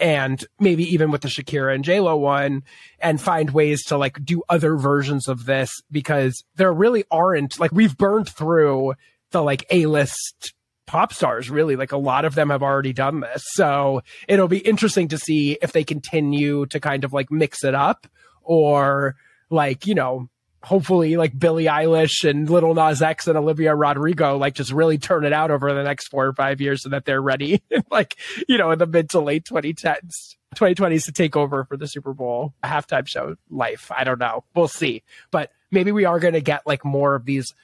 [0.00, 2.62] and maybe even with the Shakira and JLo one
[2.98, 7.70] and find ways to like do other versions of this because there really aren't like
[7.70, 8.94] we've burned through
[9.30, 10.54] the like A-list
[10.86, 11.76] pop stars, really.
[11.76, 13.44] Like a lot of them have already done this.
[13.52, 17.74] So it'll be interesting to see if they continue to kind of like mix it
[17.74, 18.06] up
[18.42, 19.16] or
[19.50, 20.28] like, you know,
[20.62, 25.24] hopefully like Billie Eilish and Lil Nas X and Olivia Rodrigo like just really turn
[25.24, 28.16] it out over the next four or five years so that they're ready like,
[28.48, 30.36] you know, in the mid to late 2010s.
[30.56, 33.90] 2020s to take over for the Super Bowl halftime show life.
[33.96, 34.42] I don't know.
[34.54, 35.04] We'll see.
[35.30, 37.54] But maybe we are going to get like more of these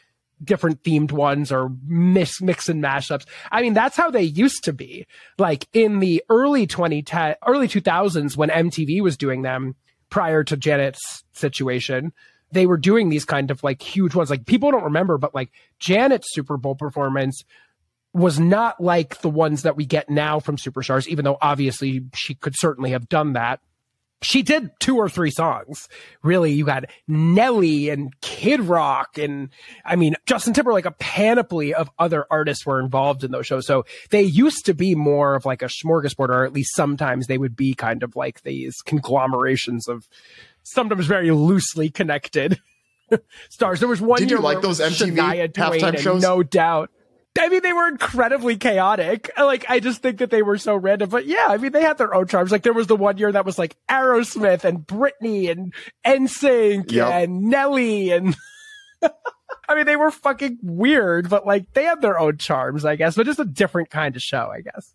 [0.42, 3.26] different themed ones or mix mix and mashups.
[3.50, 5.06] I mean, that's how they used to be.
[5.38, 9.74] Like in the early 2010 early 2000s when MTV was doing them
[10.10, 12.12] prior to Janet's situation,
[12.52, 14.30] they were doing these kind of like huge ones.
[14.30, 17.44] Like people don't remember, but like Janet's Super Bowl performance
[18.12, 22.34] was not like the ones that we get now from superstars, even though obviously she
[22.34, 23.60] could certainly have done that
[24.22, 25.88] she did two or three songs.
[26.22, 29.50] Really, you had Nelly and Kid Rock and
[29.84, 33.66] I mean Justin Timberlake, a panoply of other artists were involved in those shows.
[33.66, 37.38] So they used to be more of like a smorgasbord, or at least sometimes they
[37.38, 40.08] would be kind of like these conglomerations of
[40.62, 42.58] sometimes very loosely connected
[43.50, 43.80] stars.
[43.80, 46.22] There was one Did year you like those MTV Shania halftime shows?
[46.22, 46.90] No doubt.
[47.38, 49.30] I mean, they were incredibly chaotic.
[49.36, 51.08] Like, I just think that they were so random.
[51.10, 52.50] But yeah, I mean, they had their own charms.
[52.52, 55.74] Like, there was the one year that was like Aerosmith and Britney and
[56.06, 57.08] NSYNC Yep.
[57.08, 58.36] and Nelly and.
[59.68, 63.16] I mean, they were fucking weird, but like they had their own charms, I guess.
[63.16, 64.94] But just a different kind of show, I guess.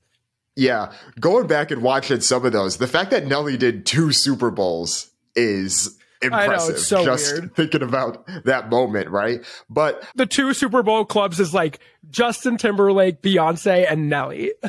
[0.55, 4.51] Yeah, going back and watching some of those, the fact that Nelly did two Super
[4.51, 6.75] Bowls is impressive.
[6.75, 7.55] it's so just weird.
[7.55, 9.43] thinking about that moment, right?
[9.69, 11.79] But The two Super Bowl clubs is like
[12.09, 14.51] Justin Timberlake, Beyonce, and Nelly.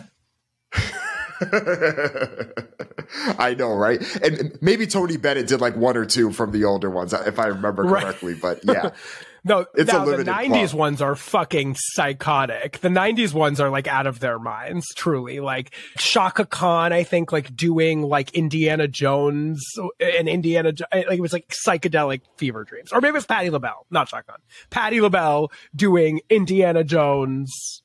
[3.38, 4.00] I know, right?
[4.22, 7.46] And maybe Tony Bennett did like one or two from the older ones, if I
[7.46, 8.02] remember Right.
[8.02, 8.34] correctly.
[8.34, 8.90] But yeah,
[9.44, 10.78] No, It's a now the '90s club.
[10.78, 12.78] ones are fucking psychotic.
[12.78, 15.40] The '90s ones are like out of their minds, truly.
[15.40, 19.60] Like Chaka Khan, I think, like doing like Indiana Jones
[19.98, 23.50] and Indiana, Jo- eh, like it was like psychedelic fever dreams, or maybe it's Patti
[23.50, 24.38] LaBelle, not Chaka Khan.
[24.70, 27.82] Patti LaBelle doing Indiana Jones.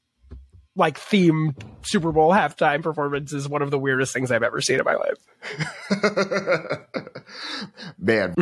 [0.76, 4.78] Like themed Super Bowl halftime performance is one of the weirdest things I've ever seen
[4.78, 5.18] in my life.
[7.98, 8.36] man.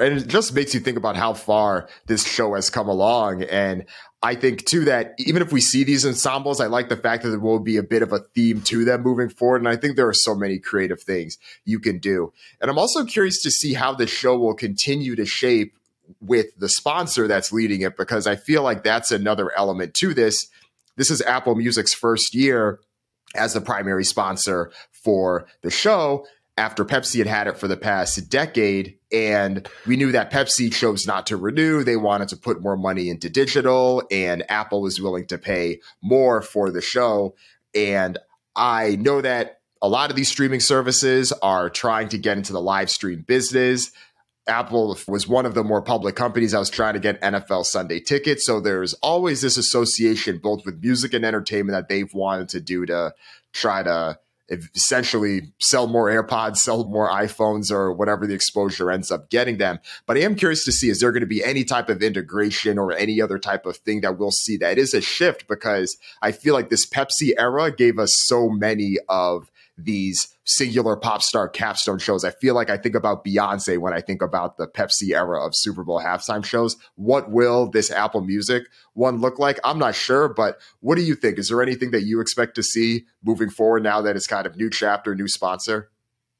[0.00, 3.42] And it just makes you think about how far this show has come along.
[3.44, 3.84] And
[4.22, 7.30] I think too that even if we see these ensembles, I like the fact that
[7.30, 9.60] there will be a bit of a theme to them moving forward.
[9.60, 12.32] And I think there are so many creative things you can do.
[12.60, 15.74] And I'm also curious to see how the show will continue to shape
[16.20, 20.48] with the sponsor that's leading it, because I feel like that's another element to this.
[20.96, 22.80] This is Apple Music's first year
[23.34, 24.72] as the primary sponsor
[25.04, 26.26] for the show
[26.60, 28.98] after Pepsi had had it for the past decade.
[29.10, 31.82] And we knew that Pepsi chose not to renew.
[31.82, 36.42] They wanted to put more money into digital, and Apple was willing to pay more
[36.42, 37.34] for the show.
[37.74, 38.18] And
[38.54, 42.60] I know that a lot of these streaming services are trying to get into the
[42.60, 43.90] live stream business.
[44.46, 48.00] Apple was one of the more public companies that was trying to get NFL Sunday
[48.00, 48.44] tickets.
[48.44, 52.84] So there's always this association, both with music and entertainment, that they've wanted to do
[52.84, 53.14] to
[53.54, 54.18] try to
[54.50, 59.78] essentially sell more AirPods, sell more iPhones, or whatever the exposure ends up getting them.
[60.06, 62.78] But I am curious to see is there going to be any type of integration
[62.78, 66.32] or any other type of thing that we'll see that is a shift because I
[66.32, 69.50] feel like this Pepsi era gave us so many of
[69.84, 72.24] these singular pop star capstone shows.
[72.24, 75.52] I feel like I think about Beyonce when I think about the Pepsi era of
[75.54, 76.76] Super Bowl halftime shows.
[76.96, 78.64] What will this Apple Music
[78.94, 79.58] one look like?
[79.64, 81.38] I'm not sure, but what do you think?
[81.38, 84.56] Is there anything that you expect to see moving forward now that it's kind of
[84.56, 85.90] new chapter, new sponsor?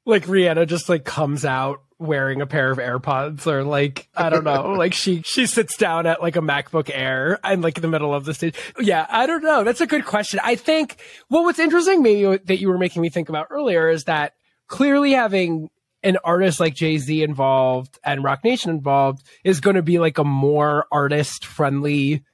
[0.07, 4.43] like Rihanna just like comes out wearing a pair of AirPods or like I don't
[4.43, 7.89] know, like she she sits down at like a MacBook Air and like in the
[7.89, 8.57] middle of the stage.
[8.81, 9.63] Yeah, I don't know.
[9.63, 10.41] That's a good question.
[10.43, 10.97] I think
[11.29, 14.33] well what's interesting maybe that you were making me think about earlier is that
[14.67, 15.69] clearly having
[16.03, 20.25] an artist like Jay-Z involved and Roc Nation involved is going to be like a
[20.25, 22.25] more artist friendly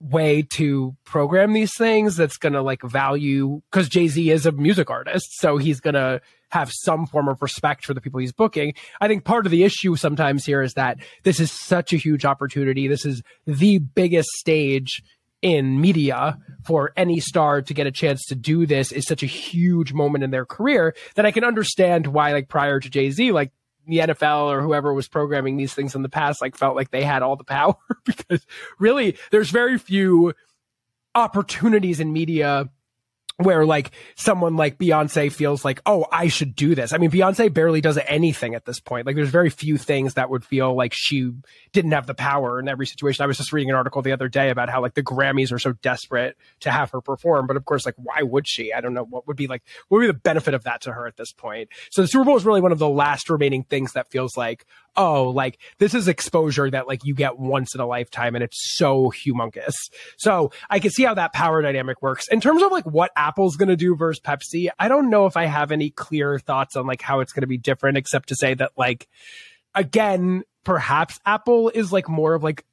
[0.00, 4.90] way to program these things that's going to like value because Jay-Z is a music
[4.90, 6.20] artist so he's going to
[6.52, 8.74] have some form of respect for the people he's booking.
[9.00, 12.26] I think part of the issue sometimes here is that this is such a huge
[12.26, 12.88] opportunity.
[12.88, 15.02] This is the biggest stage
[15.40, 19.26] in media for any star to get a chance to do this is such a
[19.26, 23.50] huge moment in their career that I can understand why like prior to Jay-Z like
[23.88, 27.02] the NFL or whoever was programming these things in the past like felt like they
[27.02, 28.46] had all the power because
[28.78, 30.32] really there's very few
[31.14, 32.68] opportunities in media
[33.36, 36.92] where like someone like Beyonce feels like, oh, I should do this.
[36.92, 39.06] I mean, Beyonce barely does anything at this point.
[39.06, 41.32] Like, there's very few things that would feel like she
[41.72, 43.22] didn't have the power in every situation.
[43.22, 45.58] I was just reading an article the other day about how like the Grammys are
[45.58, 48.72] so desperate to have her perform, but of course, like, why would she?
[48.72, 50.92] I don't know what would be like, what would be the benefit of that to
[50.92, 51.68] her at this point?
[51.90, 54.64] So the Super Bowl is really one of the last remaining things that feels like,
[54.96, 58.76] oh, like this is exposure that like you get once in a lifetime and it's
[58.76, 59.74] so humongous.
[60.18, 62.28] So I can see how that power dynamic works.
[62.28, 65.36] In terms of like what Apple's going to do versus Pepsi, I don't know if
[65.36, 68.36] I have any clear thoughts on like how it's going to be different, except to
[68.36, 69.08] say that like,
[69.74, 72.64] again, perhaps Apple is like more of like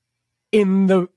[0.52, 1.08] in the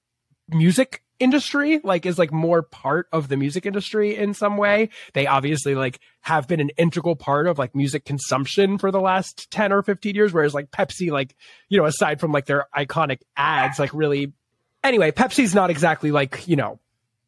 [0.49, 4.89] music industry like is like more part of the music industry in some way.
[5.15, 9.51] They obviously like have been an integral part of like music consumption for the last
[9.51, 11.35] 10 or 15 years whereas like pepsi like
[11.69, 14.33] you know aside from like their iconic ads like really
[14.85, 16.79] anyway pepsi's not exactly like you know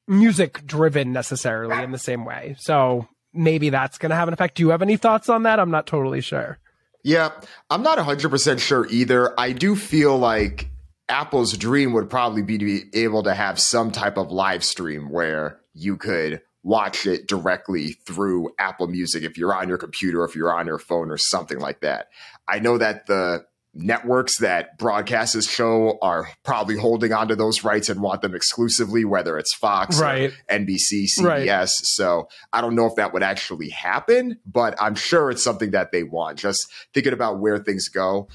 [0.06, 2.56] music driven necessarily in the same way.
[2.58, 4.56] So maybe that's going to have an effect.
[4.56, 5.58] Do you have any thoughts on that?
[5.58, 6.58] I'm not totally sure.
[7.02, 7.30] Yeah,
[7.68, 9.38] I'm not 100% sure either.
[9.38, 10.70] I do feel like
[11.08, 15.10] Apple's dream would probably be to be able to have some type of live stream
[15.10, 20.34] where you could watch it directly through Apple Music if you're on your computer, if
[20.34, 22.08] you're on your phone, or something like that.
[22.48, 23.44] I know that the
[23.74, 29.04] networks that broadcast this show are probably holding onto those rights and want them exclusively,
[29.04, 30.32] whether it's Fox, right.
[30.48, 31.24] NBC, CBS.
[31.24, 31.68] Right.
[31.68, 35.92] So I don't know if that would actually happen, but I'm sure it's something that
[35.92, 36.38] they want.
[36.38, 38.28] Just thinking about where things go.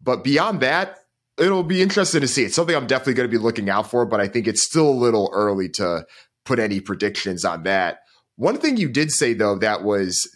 [0.00, 0.96] But beyond that,
[1.38, 2.44] it'll be interesting to see.
[2.44, 4.88] It's something I'm definitely going to be looking out for, but I think it's still
[4.88, 6.06] a little early to
[6.44, 8.00] put any predictions on that.
[8.36, 10.28] One thing you did say though that was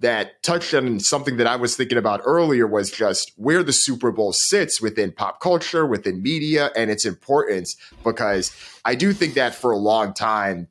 [0.00, 4.10] that touched on something that I was thinking about earlier was just where the Super
[4.10, 7.76] Bowl sits within pop culture, within media, and its importance.
[8.02, 8.50] Because
[8.84, 10.68] I do think that for a long time,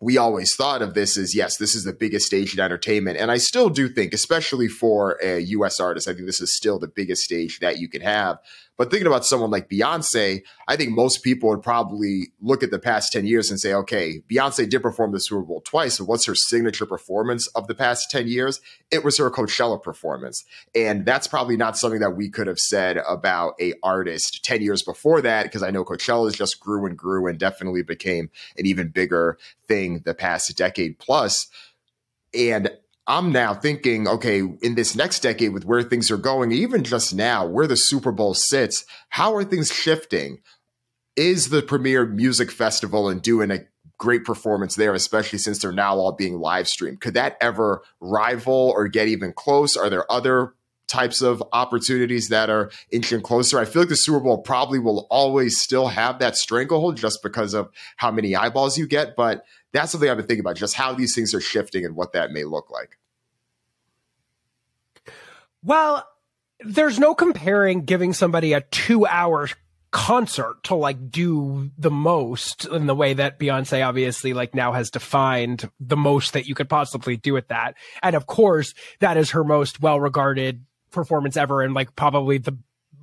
[0.00, 3.18] we always thought of this as yes, this is the biggest stage in entertainment.
[3.18, 6.78] And I still do think, especially for a US artist, I think this is still
[6.78, 8.38] the biggest stage that you can have.
[8.78, 12.78] But thinking about someone like Beyonce, I think most people would probably look at the
[12.78, 15.98] past 10 years and say, okay, Beyonce did perform the Super Bowl twice.
[15.98, 18.60] but what's her signature performance of the past 10 years?
[18.92, 20.44] It was her Coachella performance.
[20.76, 24.82] And that's probably not something that we could have said about a artist 10 years
[24.82, 28.90] before that, because I know Coachella just grew and grew and definitely became an even
[28.90, 31.48] bigger thing the past decade plus.
[32.32, 32.70] And
[33.08, 37.14] I'm now thinking, okay, in this next decade with where things are going, even just
[37.14, 40.42] now, where the Super Bowl sits, how are things shifting?
[41.16, 43.64] Is the premier music festival and doing a
[43.96, 47.00] great performance there, especially since they're now all being live streamed?
[47.00, 49.74] Could that ever rival or get even close?
[49.74, 50.52] Are there other
[50.88, 53.58] types of opportunities that are inching closer.
[53.58, 57.54] I feel like the Super Bowl probably will always still have that stranglehold just because
[57.54, 59.14] of how many eyeballs you get.
[59.14, 62.12] But that's something I've been thinking about, just how these things are shifting and what
[62.14, 62.98] that may look like.
[65.62, 66.06] Well,
[66.60, 69.48] there's no comparing giving somebody a two hour
[69.90, 74.90] concert to like do the most in the way that Beyonce obviously like now has
[74.90, 77.74] defined the most that you could possibly do with that.
[78.02, 82.56] And of course, that is her most well regarded performance ever and like probably the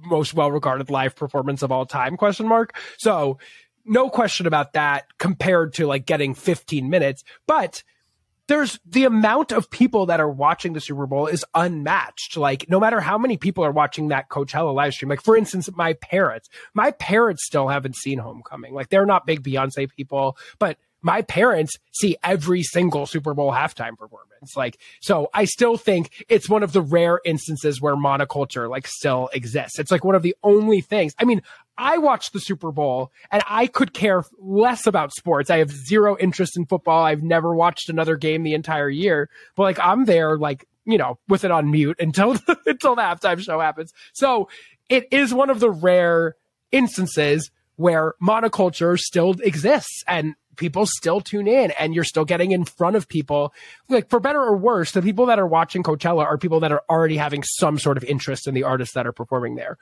[0.06, 2.78] most well regarded live performance of all time question mark.
[2.98, 3.40] So
[3.86, 7.84] no question about that compared to like getting 15 minutes, but
[8.48, 12.38] there's the amount of people that are watching the Super Bowl is unmatched.
[12.38, 15.70] Like, no matter how many people are watching that Coachella live stream, like, for instance,
[15.76, 18.74] my parents, my parents still haven't seen Homecoming.
[18.74, 23.96] Like, they're not big Beyonce people, but my parents see every single Super Bowl halftime
[23.96, 24.58] performance.
[24.58, 29.30] Like, so I still think it's one of the rare instances where monoculture like still
[29.32, 29.78] exists.
[29.78, 31.14] It's like one of the only things.
[31.20, 31.44] I mean,
[31.78, 35.52] I watched the Super Bowl and I could care less about sports.
[35.52, 37.04] I have zero interest in football.
[37.04, 41.20] I've never watched another game the entire year, but like I'm there, like, you know,
[41.28, 42.32] with it on mute until,
[42.66, 43.94] until the halftime show happens.
[44.14, 44.50] So
[44.90, 46.36] it is one of the rare
[46.72, 52.66] instances where monoculture still exists and people still tune in and you're still getting in
[52.66, 53.54] front of people.
[53.90, 56.84] Like for better or worse, the people that are watching Coachella are people that are
[56.90, 59.78] already having some sort of interest in the artists that are performing there.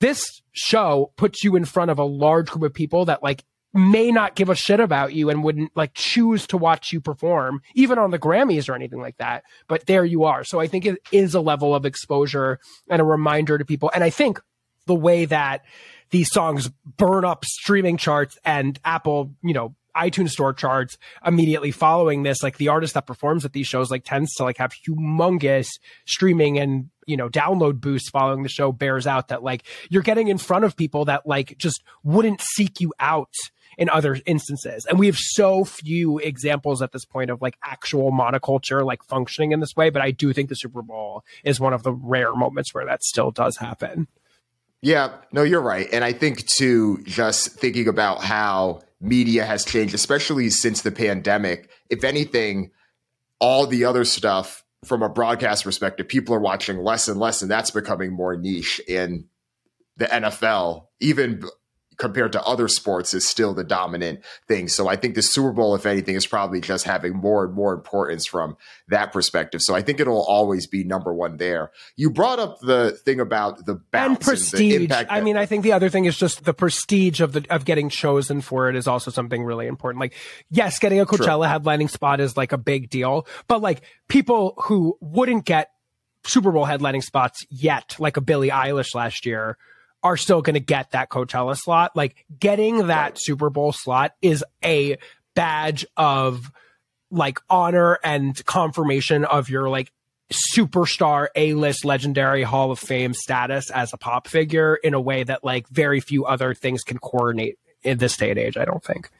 [0.00, 3.44] This show puts you in front of a large group of people that like
[3.74, 7.60] may not give a shit about you and wouldn't like choose to watch you perform,
[7.74, 9.42] even on the Grammys or anything like that.
[9.66, 10.44] But there you are.
[10.44, 13.90] So I think it is a level of exposure and a reminder to people.
[13.92, 14.40] And I think
[14.86, 15.64] the way that
[16.10, 22.22] these songs burn up streaming charts and Apple, you know, iTunes store charts immediately following
[22.22, 22.42] this.
[22.42, 25.68] Like the artist that performs at these shows like tends to like have humongous
[26.06, 30.28] streaming and you know download boosts following the show bears out that like you're getting
[30.28, 33.34] in front of people that like just wouldn't seek you out
[33.76, 34.86] in other instances.
[34.86, 39.52] And we have so few examples at this point of like actual monoculture like functioning
[39.52, 39.90] in this way.
[39.90, 43.02] But I do think the Super Bowl is one of the rare moments where that
[43.02, 44.08] still does happen.
[44.84, 45.88] Yeah, no, you're right.
[45.94, 51.70] And I think too, just thinking about how media has changed, especially since the pandemic.
[51.88, 52.70] If anything,
[53.40, 57.50] all the other stuff from a broadcast perspective, people are watching less and less, and
[57.50, 59.24] that's becoming more niche in
[59.96, 61.42] the NFL, even
[61.98, 64.68] compared to other sports is still the dominant thing.
[64.68, 67.72] So I think the Super Bowl, if anything, is probably just having more and more
[67.72, 68.56] importance from
[68.88, 69.62] that perspective.
[69.62, 71.70] So I think it'll always be number one there.
[71.96, 74.90] You brought up the thing about the bounce and prestige.
[74.90, 77.64] And I mean, I think the other thing is just the prestige of the of
[77.64, 80.00] getting chosen for it is also something really important.
[80.00, 80.14] Like,
[80.50, 81.72] yes, getting a Coachella True.
[81.72, 85.68] headlining spot is like a big deal, but like people who wouldn't get
[86.26, 89.58] Super Bowl headlining spots yet, like a Billie Eilish last year,
[90.04, 91.96] are still going to get that Coachella slot.
[91.96, 93.18] Like getting that right.
[93.18, 94.98] Super Bowl slot is a
[95.34, 96.52] badge of
[97.10, 99.90] like honor and confirmation of your like
[100.32, 105.42] superstar A-list legendary Hall of Fame status as a pop figure in a way that
[105.42, 109.10] like very few other things can coordinate in this day and age, I don't think.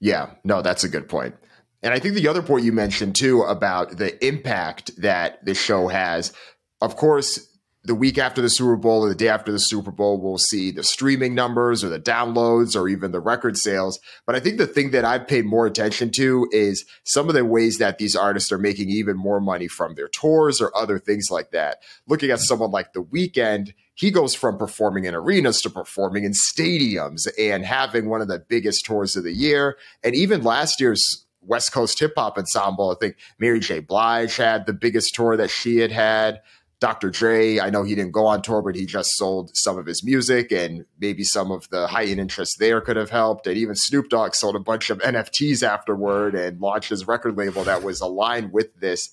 [0.00, 1.34] Yeah, no, that's a good point.
[1.82, 5.88] And I think the other point you mentioned too about the impact that the show
[5.88, 6.32] has,
[6.80, 7.46] of course,
[7.84, 10.70] the week after the Super Bowl or the day after the Super Bowl, we'll see
[10.70, 14.00] the streaming numbers or the downloads or even the record sales.
[14.26, 17.44] But I think the thing that I've paid more attention to is some of the
[17.44, 21.28] ways that these artists are making even more money from their tours or other things
[21.30, 21.78] like that.
[22.06, 26.32] Looking at someone like The Weeknd, he goes from performing in arenas to performing in
[26.32, 29.76] stadiums and having one of the biggest tours of the year.
[30.02, 33.80] And even last year's West Coast hip hop ensemble, I think Mary J.
[33.80, 36.40] Blige had the biggest tour that she had had.
[36.80, 37.10] Dr.
[37.10, 40.04] Dre, I know he didn't go on tour, but he just sold some of his
[40.04, 43.48] music and maybe some of the heightened interest there could have helped.
[43.48, 47.64] And even Snoop Dogg sold a bunch of NFTs afterward and launched his record label
[47.64, 49.10] that was aligned with this.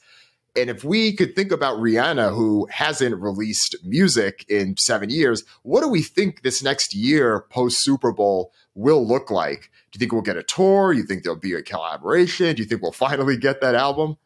[0.56, 5.82] And if we could think about Rihanna, who hasn't released music in seven years, what
[5.82, 9.72] do we think this next year post Super Bowl will look like?
[9.92, 10.94] Do you think we'll get a tour?
[10.94, 12.56] Do you think there'll be a collaboration?
[12.56, 14.18] Do you think we'll finally get that album?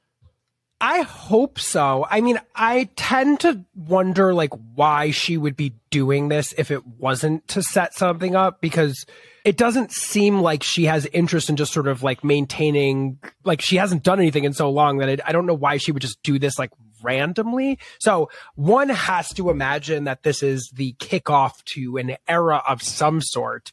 [0.82, 2.06] I hope so.
[2.10, 6.86] I mean, I tend to wonder like why she would be doing this if it
[6.86, 9.06] wasn't to set something up because
[9.44, 13.76] it doesn't seem like she has interest in just sort of like maintaining like she
[13.76, 16.22] hasn't done anything in so long that it, I don't know why she would just
[16.24, 16.72] do this like
[17.04, 17.80] randomly.
[18.00, 23.22] So one has to imagine that this is the kickoff to an era of some
[23.22, 23.72] sort.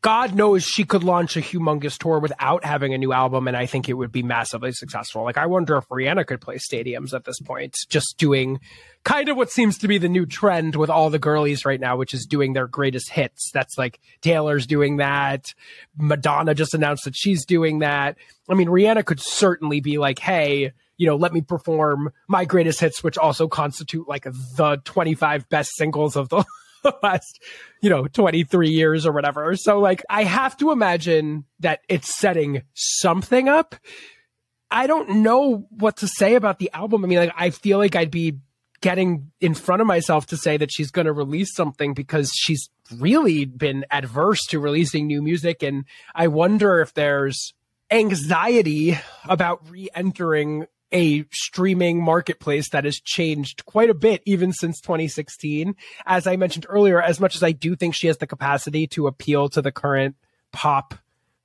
[0.00, 3.66] God knows she could launch a humongous tour without having a new album, and I
[3.66, 5.22] think it would be massively successful.
[5.22, 8.60] Like, I wonder if Rihanna could play stadiums at this point, just doing
[9.04, 11.96] kind of what seems to be the new trend with all the girlies right now,
[11.96, 13.50] which is doing their greatest hits.
[13.52, 15.54] That's like Taylor's doing that.
[15.96, 18.16] Madonna just announced that she's doing that.
[18.48, 22.80] I mean, Rihanna could certainly be like, hey, you know, let me perform my greatest
[22.80, 26.44] hits, which also constitute like the 25 best singles of the
[27.02, 27.42] last,
[27.80, 29.56] you know, 23 years or whatever.
[29.56, 33.74] So like I have to imagine that it's setting something up.
[34.70, 37.04] I don't know what to say about the album.
[37.04, 38.38] I mean, like I feel like I'd be
[38.80, 42.68] getting in front of myself to say that she's going to release something because she's
[42.98, 47.54] really been adverse to releasing new music and I wonder if there's
[47.90, 55.74] anxiety about re-entering a streaming marketplace that has changed quite a bit even since 2016.
[56.06, 59.08] As I mentioned earlier, as much as I do think she has the capacity to
[59.08, 60.14] appeal to the current
[60.52, 60.94] pop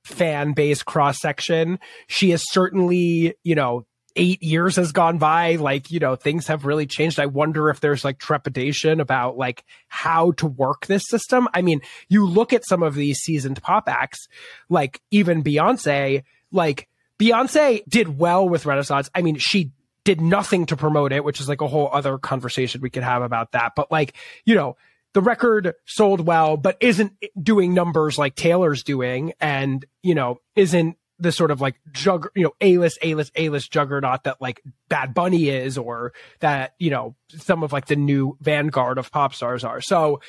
[0.04, 3.84] fan base cross section, she is certainly, you know,
[4.16, 5.56] eight years has gone by.
[5.56, 7.20] Like you know things have really changed.
[7.20, 11.48] I wonder if there's like trepidation about like how to work this system.
[11.54, 14.26] I mean you look at some of these seasoned pop acts
[14.68, 16.88] like even beyonce like
[17.20, 19.10] Beyonce did well with Renaissance.
[19.14, 19.72] I mean, she
[20.04, 23.22] did nothing to promote it, which is like a whole other conversation we could have
[23.22, 23.72] about that.
[23.76, 24.16] But like,
[24.46, 24.76] you know,
[25.12, 30.96] the record sold well, but isn't doing numbers like Taylor's doing and, you know, isn't
[31.18, 35.50] the sort of like jug, you know, A-list, A-list, A-list juggernaut that like Bad Bunny
[35.50, 39.82] is or that, you know, some of like the new vanguard of pop stars are.
[39.82, 40.22] So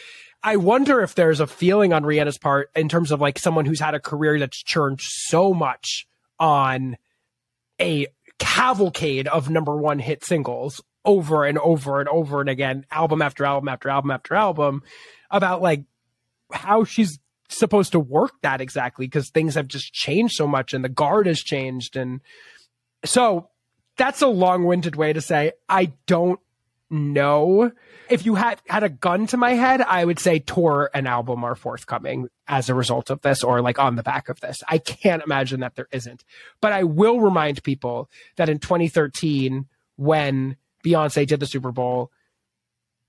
[0.43, 3.79] I wonder if there's a feeling on Rihanna's part in terms of like someone who's
[3.79, 6.07] had a career that's churned so much
[6.41, 6.97] on
[7.79, 8.07] a
[8.39, 13.45] cavalcade of number one hit singles over and over and over and again, album after
[13.45, 14.81] album after album after album,
[15.29, 15.83] about like
[16.51, 17.19] how she's
[17.49, 21.27] supposed to work that exactly because things have just changed so much and the guard
[21.27, 21.95] has changed.
[21.95, 22.21] And
[23.05, 23.49] so
[23.97, 26.39] that's a long winded way to say I don't
[26.91, 27.71] know.
[28.09, 31.43] If you had had a gun to my head, I would say tour and album
[31.43, 34.61] are forthcoming as a result of this or like on the back of this.
[34.67, 36.23] I can't imagine that there isn't.
[36.59, 42.11] But I will remind people that in 2013 when Beyonce did the Super Bowl,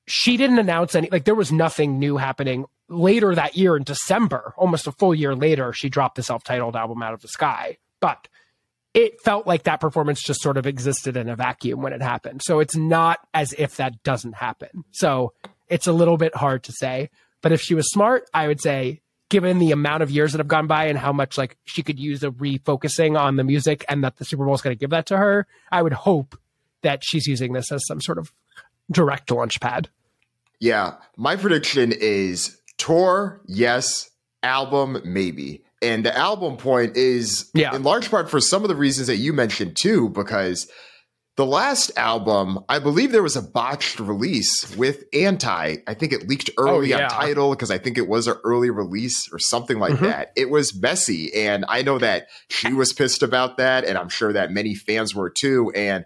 [0.07, 4.53] she didn't announce any like there was nothing new happening later that year in December,
[4.57, 7.79] almost a full year later, she dropped the self-titled album out of the sky.
[8.01, 8.29] But
[8.95, 12.43] it felt like that performance just sort of existed in a vacuum when it happened.
[12.45, 14.85] So it's not as if that doesn't happen.
[14.91, 15.33] So
[15.69, 17.11] it's a little bit hard to say.
[17.41, 20.49] But if she was smart, I would say, given the amount of years that have
[20.49, 24.05] gone by and how much like she could use a refocusing on the music and
[24.05, 26.39] that the Super Bowl is going to give that to her, I would hope
[26.83, 28.33] that she's using this as some sort of
[28.91, 29.89] direct launch pad.
[30.61, 30.97] Yeah.
[31.17, 34.11] My prediction is tour, yes.
[34.43, 35.65] Album, maybe.
[35.83, 37.75] And the album point is yeah.
[37.75, 40.71] in large part for some of the reasons that you mentioned too, because
[41.37, 45.77] the last album, I believe there was a botched release with Anti.
[45.87, 47.05] I think it leaked oh, early oh, yeah.
[47.05, 50.05] on title because I think it was an early release or something like mm-hmm.
[50.05, 50.33] that.
[50.37, 51.33] It was messy.
[51.35, 53.85] And I know that she was pissed about that.
[53.85, 55.73] And I'm sure that many fans were too.
[55.75, 56.05] And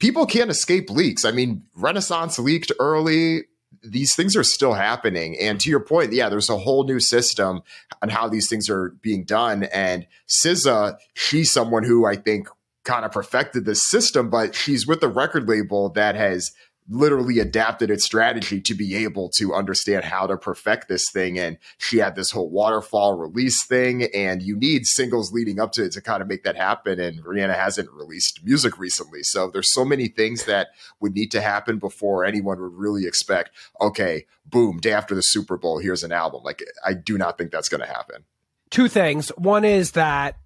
[0.00, 1.24] people can't escape leaks.
[1.24, 3.44] I mean, Renaissance leaked early
[3.84, 5.36] these things are still happening.
[5.38, 7.62] And to your point, yeah, there's a whole new system
[8.02, 9.64] on how these things are being done.
[9.64, 12.48] And SZA, she's someone who I think
[12.84, 16.52] kind of perfected this system, but she's with a record label that has
[16.88, 21.38] literally adapted its strategy to be able to understand how to perfect this thing.
[21.38, 25.84] And she had this whole waterfall release thing, and you need singles leading up to
[25.84, 27.00] it to kind of make that happen.
[27.00, 29.22] And Rihanna hasn't released music recently.
[29.22, 30.68] So there's so many things that
[31.00, 35.56] would need to happen before anyone would really expect, okay, boom, day after the Super
[35.56, 36.42] Bowl, here's an album.
[36.44, 38.24] Like, I do not think that's going to happen.
[38.70, 39.30] Two things.
[39.38, 40.36] One is that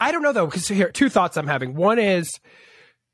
[0.00, 1.74] I don't know though, because here, two thoughts I'm having.
[1.74, 2.40] One is,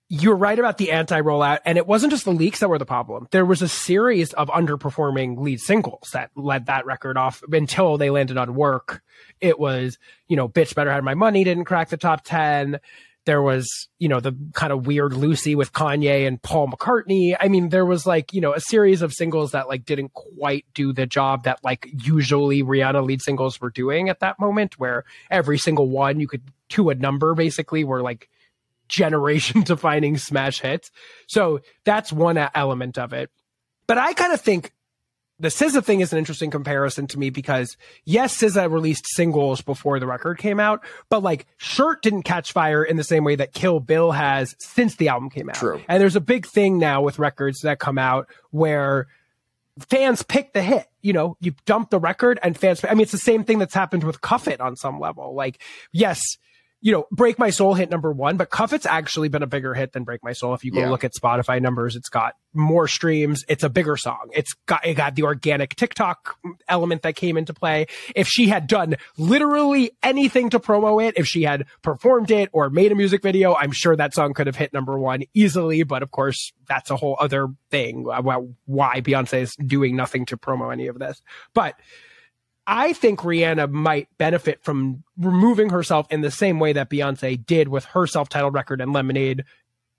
[0.09, 2.87] you're right about the Anti rollout, and it wasn't just the leaks that were the
[2.87, 3.27] problem.
[3.33, 8.11] There was a series of underperforming lead singles that led that record off until they
[8.11, 9.03] landed on work.
[9.41, 9.99] It was,
[10.29, 12.79] you know, Bitch Better Have My Money didn't crack the top 10.
[13.25, 17.37] There was, you know, the kind of weird Lucy with Kanye and Paul McCartney.
[17.41, 20.65] I mean, there was like, you know, a series of singles that like didn't quite
[20.75, 25.05] do the job that like usually Rihanna lead singles were doing at that moment, where
[25.29, 28.29] every single one you could to a number basically were like
[28.89, 30.91] generation defining smash hits.
[31.27, 33.31] So that's one element of it.
[33.87, 34.73] But I kind of think
[35.39, 40.01] the SZA thing is an interesting comparison to me because yes, SZA released singles before
[40.01, 43.53] the record came out, but like Shirt didn't catch fire in the same way that
[43.53, 45.57] Kill Bill has since the album came out.
[45.57, 45.83] True.
[45.89, 49.09] And there's a big thing now with records that come out where
[49.79, 50.87] fans pick the hit.
[51.03, 53.75] You know, you dump the record and fans, I mean, it's the same thing that's
[53.75, 55.35] happened with Cuff It on some level.
[55.35, 55.63] Like,
[55.93, 56.21] yes,
[56.81, 59.75] you know, Break My Soul hit number one, but Cuff It's actually been a bigger
[59.75, 60.55] hit than Break My Soul.
[60.55, 60.91] If you go yeah.
[60.91, 63.45] look at Spotify numbers, it's got more streams.
[63.49, 64.31] It's a bigger song.
[64.33, 66.37] It's got, it got the organic TikTok
[66.69, 67.87] element that came into play.
[68.15, 72.69] If she had done literally anything to promo it, if she had performed it or
[72.69, 75.83] made a music video, I'm sure that song could have hit number one easily.
[75.83, 80.37] But of course, that's a whole other thing about why Beyonce is doing nothing to
[80.37, 81.23] promo any of this.
[81.55, 81.75] But
[82.67, 87.69] I think Rihanna might benefit from removing herself in the same way that Beyonce did
[87.69, 89.45] with her self-titled record and Lemonade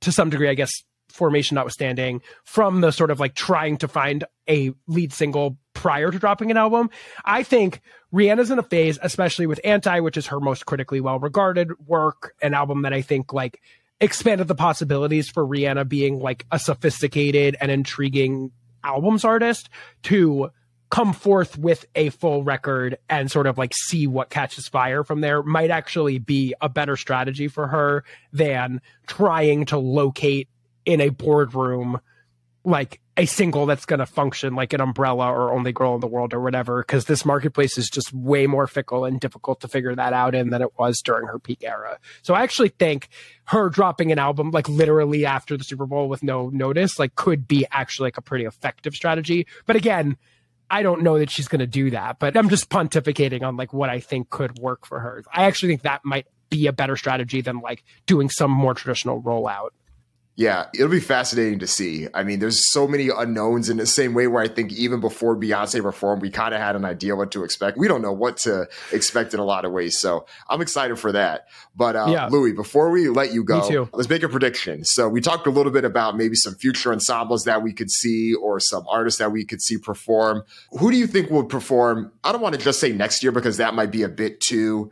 [0.01, 0.71] to some degree, I guess,
[1.09, 6.19] formation notwithstanding, from the sort of like trying to find a lead single prior to
[6.19, 6.89] dropping an album.
[7.23, 7.81] I think
[8.13, 12.33] Rihanna's in a phase, especially with Anti, which is her most critically well regarded work,
[12.41, 13.61] an album that I think like
[14.01, 18.51] expanded the possibilities for Rihanna being like a sophisticated and intriguing
[18.83, 19.69] albums artist
[20.03, 20.51] to
[20.89, 25.21] come forth with a full record and sort of like see what catches fire from
[25.21, 30.47] there might actually be a better strategy for her than trying to locate
[30.85, 31.99] in a boardroom
[32.63, 36.07] like a single that's going to function like an umbrella or only girl in the
[36.07, 39.95] world or whatever because this marketplace is just way more fickle and difficult to figure
[39.95, 41.97] that out in than it was during her peak era.
[42.21, 43.09] So i actually think
[43.45, 47.47] her dropping an album like literally after the super bowl with no notice like could
[47.47, 49.47] be actually like a pretty effective strategy.
[49.65, 50.17] But again
[50.69, 53.71] I don't know that she's going to do that, but I'm just pontificating on like
[53.73, 55.23] what I think could work for her.
[55.33, 59.21] I actually think that might be a better strategy than like doing some more traditional
[59.21, 59.69] rollout.
[60.37, 62.07] Yeah, it'll be fascinating to see.
[62.13, 65.35] I mean, there's so many unknowns in the same way where I think even before
[65.35, 67.75] Beyonce performed, we kind of had an idea what to expect.
[67.75, 69.99] We don't know what to expect in a lot of ways.
[69.99, 71.47] So I'm excited for that.
[71.75, 72.27] But uh, yeah.
[72.27, 74.85] Louis, before we let you go, let's make a prediction.
[74.85, 78.35] So we talked a little bit about maybe some future ensembles that we could see
[78.35, 80.43] or some artists that we could see perform.
[80.79, 82.11] Who do you think will perform?
[82.23, 84.91] I don't want to just say next year because that might be a bit too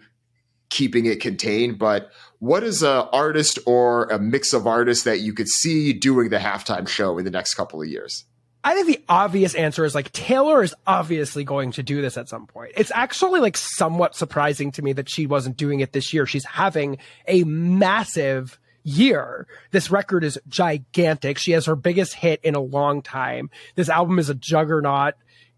[0.70, 5.34] keeping it contained, but what is a artist or a mix of artists that you
[5.34, 8.26] could see doing the halftime show in the next couple of years?
[8.64, 12.28] I think the obvious answer is like Taylor is obviously going to do this at
[12.28, 12.72] some point.
[12.76, 16.26] It's actually like somewhat surprising to me that she wasn't doing it this year.
[16.26, 16.98] She's having
[17.28, 19.46] a massive year.
[19.70, 21.38] This record is gigantic.
[21.38, 23.52] She has her biggest hit in a long time.
[23.76, 25.14] This album is a juggernaut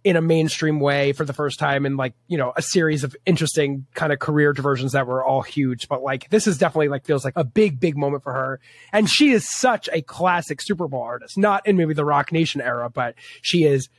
[0.08, 3.16] in a mainstream way for the first time in like you know a series of
[3.26, 5.88] interesting kind of career diversions that were all huge.
[5.88, 8.60] But like this is definitely like feels like a big big moment for her.
[8.94, 12.62] And she is such a classic super bowl artist not in maybe the Roc Nation
[12.62, 13.90] era but she is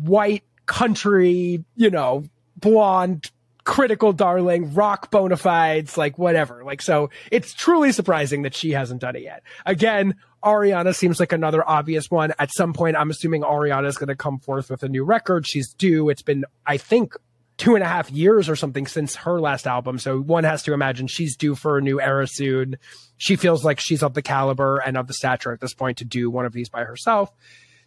[0.00, 2.24] white country you know
[2.56, 3.30] blonde
[3.68, 6.64] critical darling, rock bona fides, like whatever.
[6.64, 9.42] Like, so it's truly surprising that she hasn't done it yet.
[9.66, 12.32] Again, Ariana seems like another obvious one.
[12.38, 15.46] At some point, I'm assuming Ariana is going to come forth with a new record.
[15.46, 16.08] She's due.
[16.08, 17.12] It's been, I think,
[17.58, 19.98] two and a half years or something since her last album.
[19.98, 22.76] So one has to imagine she's due for a new era soon.
[23.18, 26.06] She feels like she's of the caliber and of the stature at this point to
[26.06, 27.30] do one of these by herself.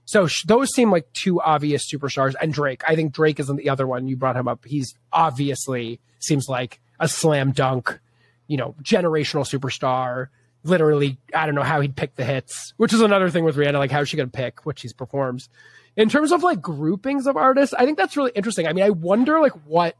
[0.05, 2.33] So sh- those seem like two obvious superstars.
[2.41, 4.07] And Drake, I think Drake isn't the other one.
[4.07, 4.65] You brought him up.
[4.65, 7.99] He's obviously seems like a slam dunk,
[8.47, 10.27] you know, generational superstar.
[10.63, 13.79] Literally, I don't know how he'd pick the hits, which is another thing with Rihanna.
[13.79, 15.49] Like, how's she going to pick what she performs?
[15.95, 18.67] In terms of like groupings of artists, I think that's really interesting.
[18.67, 19.95] I mean, I wonder like what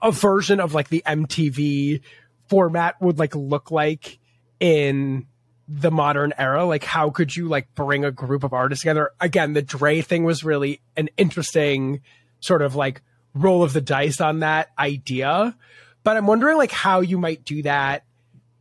[0.00, 2.02] a version of like the MTV
[2.48, 4.18] format would like look like
[4.60, 5.26] in
[5.68, 6.64] the modern era.
[6.64, 9.10] Like, how could you like bring a group of artists together?
[9.20, 12.00] Again, the Dre thing was really an interesting
[12.40, 13.02] sort of like
[13.34, 15.56] roll of the dice on that idea.
[16.04, 18.04] But I'm wondering like how you might do that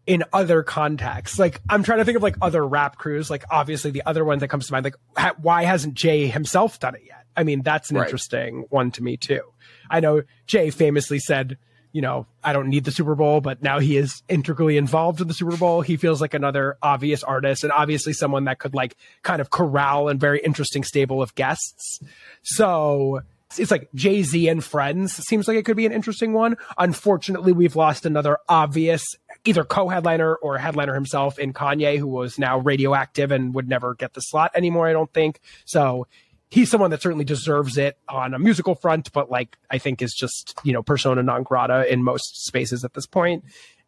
[0.06, 1.40] in other contexts.
[1.40, 3.30] Like I'm trying to think of like other rap crews.
[3.30, 6.80] Like obviously the other one that comes to mind, like ha- why hasn't Jay himself
[6.80, 7.26] done it yet?
[7.36, 8.06] I mean, that's an right.
[8.06, 9.42] interesting one to me too.
[9.90, 11.58] I know Jay famously said,
[11.92, 15.28] you know, I don't need the Super Bowl, but now he is integrally involved in
[15.28, 15.82] the Super Bowl.
[15.82, 20.08] He feels like another obvious artist and obviously someone that could like kind of corral
[20.08, 22.00] and very interesting stable of guests.
[22.44, 23.22] So
[23.58, 26.58] it's like Jay Z and Friends seems like it could be an interesting one.
[26.78, 29.04] Unfortunately, we've lost another obvious
[29.44, 34.14] either co-headliner or headliner himself in Kanye, who was now radioactive and would never get
[34.14, 34.88] the slot anymore.
[34.88, 36.08] I don't think so.
[36.52, 40.14] He's someone that certainly deserves it on a musical front, but like I think is
[40.14, 43.46] just you know persona non grata in most spaces at this point.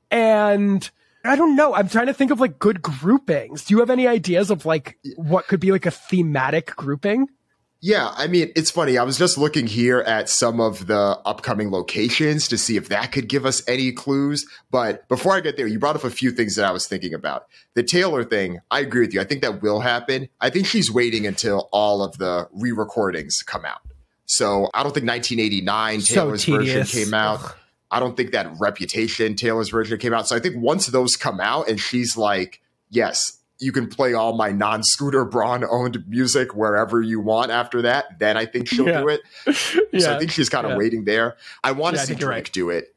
[0.10, 0.90] And
[1.26, 1.76] I don't know.
[1.76, 3.66] I'm trying to think of like good groupings.
[3.66, 7.28] Do you have any ideas of like what could be like a thematic grouping?
[7.86, 8.98] Yeah, I mean, it's funny.
[8.98, 13.12] I was just looking here at some of the upcoming locations to see if that
[13.12, 14.48] could give us any clues.
[14.72, 17.14] But before I get there, you brought up a few things that I was thinking
[17.14, 17.46] about.
[17.74, 19.20] The Taylor thing, I agree with you.
[19.20, 20.30] I think that will happen.
[20.40, 23.82] I think she's waiting until all of the re recordings come out.
[24.28, 27.44] So I don't think 1989 Taylor's so version came out.
[27.44, 27.56] Ugh.
[27.92, 30.30] I don't think that Reputation Taylor's version came out.
[30.30, 34.36] So I think once those come out and she's like, yes, you can play all
[34.36, 38.88] my non Scooter Braun owned music wherever you want after that, then I think she'll
[38.88, 39.02] yeah.
[39.02, 39.22] do it.
[39.92, 40.00] yeah.
[40.04, 40.78] So I think she's kind of yeah.
[40.78, 41.38] waiting there.
[41.64, 42.52] I want to see Drake right.
[42.52, 42.94] do it.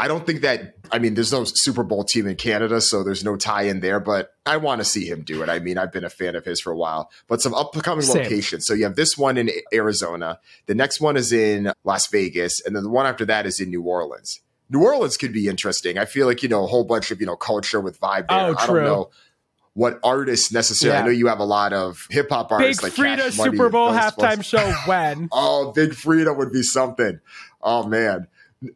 [0.00, 3.24] I don't think that, I mean, there's no Super Bowl team in Canada, so there's
[3.24, 5.48] no tie in there, but I want to see him do it.
[5.48, 8.22] I mean, I've been a fan of his for a while, but some upcoming Same.
[8.22, 8.64] locations.
[8.64, 12.76] So you have this one in Arizona, the next one is in Las Vegas, and
[12.76, 14.40] then the one after that is in New Orleans.
[14.70, 15.98] New Orleans could be interesting.
[15.98, 18.38] I feel like, you know, a whole bunch of, you know, culture with vibe there.
[18.38, 19.10] Oh, I don't know
[19.78, 20.96] what artists necessarily.
[20.98, 21.02] Yeah.
[21.02, 22.82] I know you have a lot of hip hop artists.
[22.82, 25.28] Big like Freedia Super Bowl halftime show when?
[25.32, 27.20] oh, Big Freedia would be something.
[27.62, 28.26] Oh man.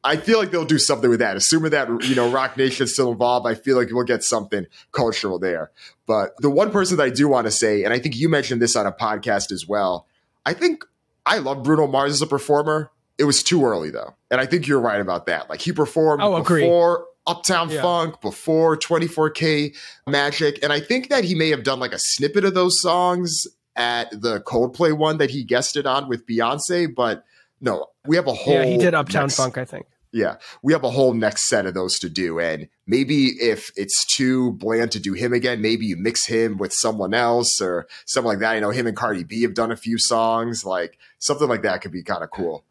[0.04, 1.36] I feel like they'll do something with that.
[1.36, 5.40] Assuming that you know Roc Nation's still involved, I feel like we'll get something cultural
[5.40, 5.72] there.
[6.06, 8.62] But the one person that I do want to say, and I think you mentioned
[8.62, 10.06] this on a podcast as well,
[10.46, 10.84] I think
[11.26, 12.92] I love Bruno Mars as a performer.
[13.18, 15.50] It was too early though, and I think you're right about that.
[15.50, 17.82] Like he performed oh, before Uptown yeah.
[17.82, 20.58] Funk, before 24K Magic.
[20.62, 23.44] And I think that he may have done like a snippet of those songs
[23.76, 26.92] at the Coldplay one that he guested on with Beyonce.
[26.94, 27.24] But
[27.60, 28.54] no, we have a whole.
[28.54, 29.86] Yeah, he did Uptown next, Funk, I think.
[30.14, 32.38] Yeah, we have a whole next set of those to do.
[32.38, 36.74] And maybe if it's too bland to do him again, maybe you mix him with
[36.74, 38.54] someone else or something like that.
[38.54, 40.66] You know, him and Cardi B have done a few songs.
[40.66, 42.64] Like something like that could be kind of cool.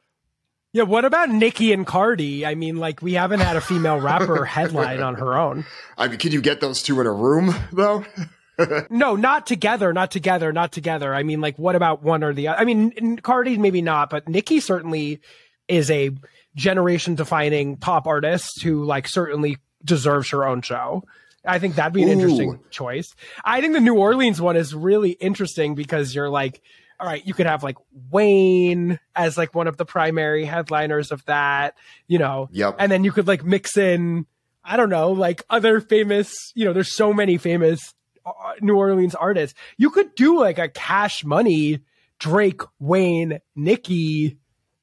[0.73, 2.45] Yeah, what about Nicki and Cardi?
[2.45, 5.65] I mean, like we haven't had a female rapper headline on her own.
[5.97, 8.05] I mean, can you get those two in a room though?
[8.89, 11.13] no, not together, not together, not together.
[11.13, 12.59] I mean, like what about one or the other?
[12.59, 15.19] I mean, Cardi maybe not, but Nicki certainly
[15.67, 16.11] is a
[16.55, 21.03] generation defining pop artist who like certainly deserves her own show.
[21.45, 22.13] I think that'd be an Ooh.
[22.13, 23.13] interesting choice.
[23.43, 26.61] I think the New Orleans one is really interesting because you're like
[27.01, 27.77] all right, you could have like
[28.11, 31.75] Wayne as like one of the primary headliners of that,
[32.07, 32.47] you know.
[32.51, 32.75] Yep.
[32.77, 34.27] And then you could like mix in,
[34.63, 38.31] I don't know, like other famous, you know, there's so many famous uh,
[38.61, 39.59] New Orleans artists.
[39.77, 41.81] You could do like a cash money
[42.19, 44.37] Drake, Wayne, Nicki,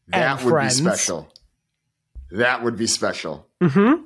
[0.08, 0.80] that would friends.
[0.80, 1.32] be special.
[2.32, 3.46] That would be special.
[3.62, 4.02] Mm-hmm.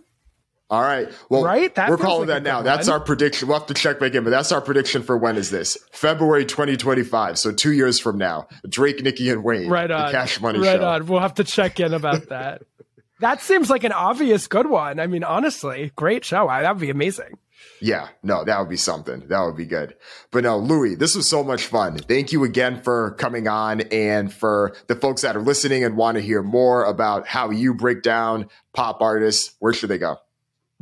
[0.72, 1.12] All right.
[1.28, 1.72] Well, right?
[1.74, 2.62] That we're calling like that now.
[2.62, 3.46] That's our prediction.
[3.46, 5.76] We'll have to check back in, but that's our prediction for when is this?
[5.92, 7.38] February 2025.
[7.38, 8.48] So two years from now.
[8.66, 9.68] Drake, Nicki, and Wayne.
[9.68, 10.10] Right on.
[10.10, 10.88] Cash Money right show.
[10.88, 11.06] on.
[11.06, 12.62] We'll have to check in about that.
[13.20, 14.98] that seems like an obvious good one.
[14.98, 16.46] I mean, honestly, great show.
[16.46, 17.36] That would be amazing.
[17.82, 19.28] Yeah, no, that would be something.
[19.28, 19.94] That would be good.
[20.30, 21.98] But no, Louis, this was so much fun.
[21.98, 26.14] Thank you again for coming on and for the folks that are listening and want
[26.16, 29.54] to hear more about how you break down pop artists.
[29.58, 30.16] Where should they go?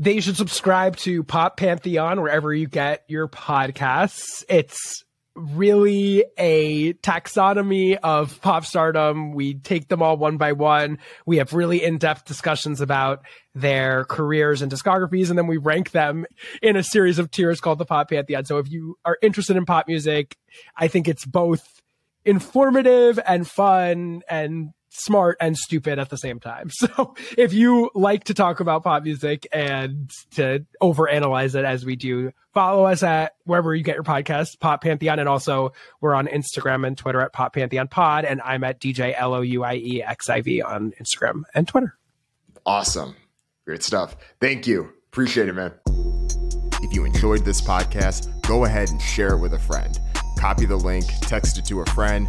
[0.00, 4.42] They should subscribe to Pop Pantheon wherever you get your podcasts.
[4.48, 5.04] It's
[5.36, 9.32] really a taxonomy of pop stardom.
[9.32, 10.98] We take them all one by one.
[11.26, 13.20] We have really in-depth discussions about
[13.54, 16.24] their careers and discographies, and then we rank them
[16.62, 18.46] in a series of tiers called the Pop Pantheon.
[18.46, 20.34] So if you are interested in pop music,
[20.74, 21.82] I think it's both
[22.24, 26.70] informative and fun and smart and stupid at the same time.
[26.80, 31.94] So if you like to talk about pop music and to overanalyze it as we
[31.94, 35.18] do, follow us at wherever you get your podcast, Pop Pantheon.
[35.18, 38.24] And also we're on Instagram and Twitter at Pop Pantheon Pod.
[38.24, 41.68] And I'm at DJ L O U I E X I V on Instagram and
[41.68, 41.96] Twitter.
[42.64, 43.14] Awesome.
[43.66, 44.16] Great stuff.
[44.40, 44.90] Thank you.
[45.08, 45.72] Appreciate it, man.
[46.82, 49.98] If you enjoyed this podcast, go ahead and share it with a friend.
[50.38, 52.28] Copy the link, text it to a friend,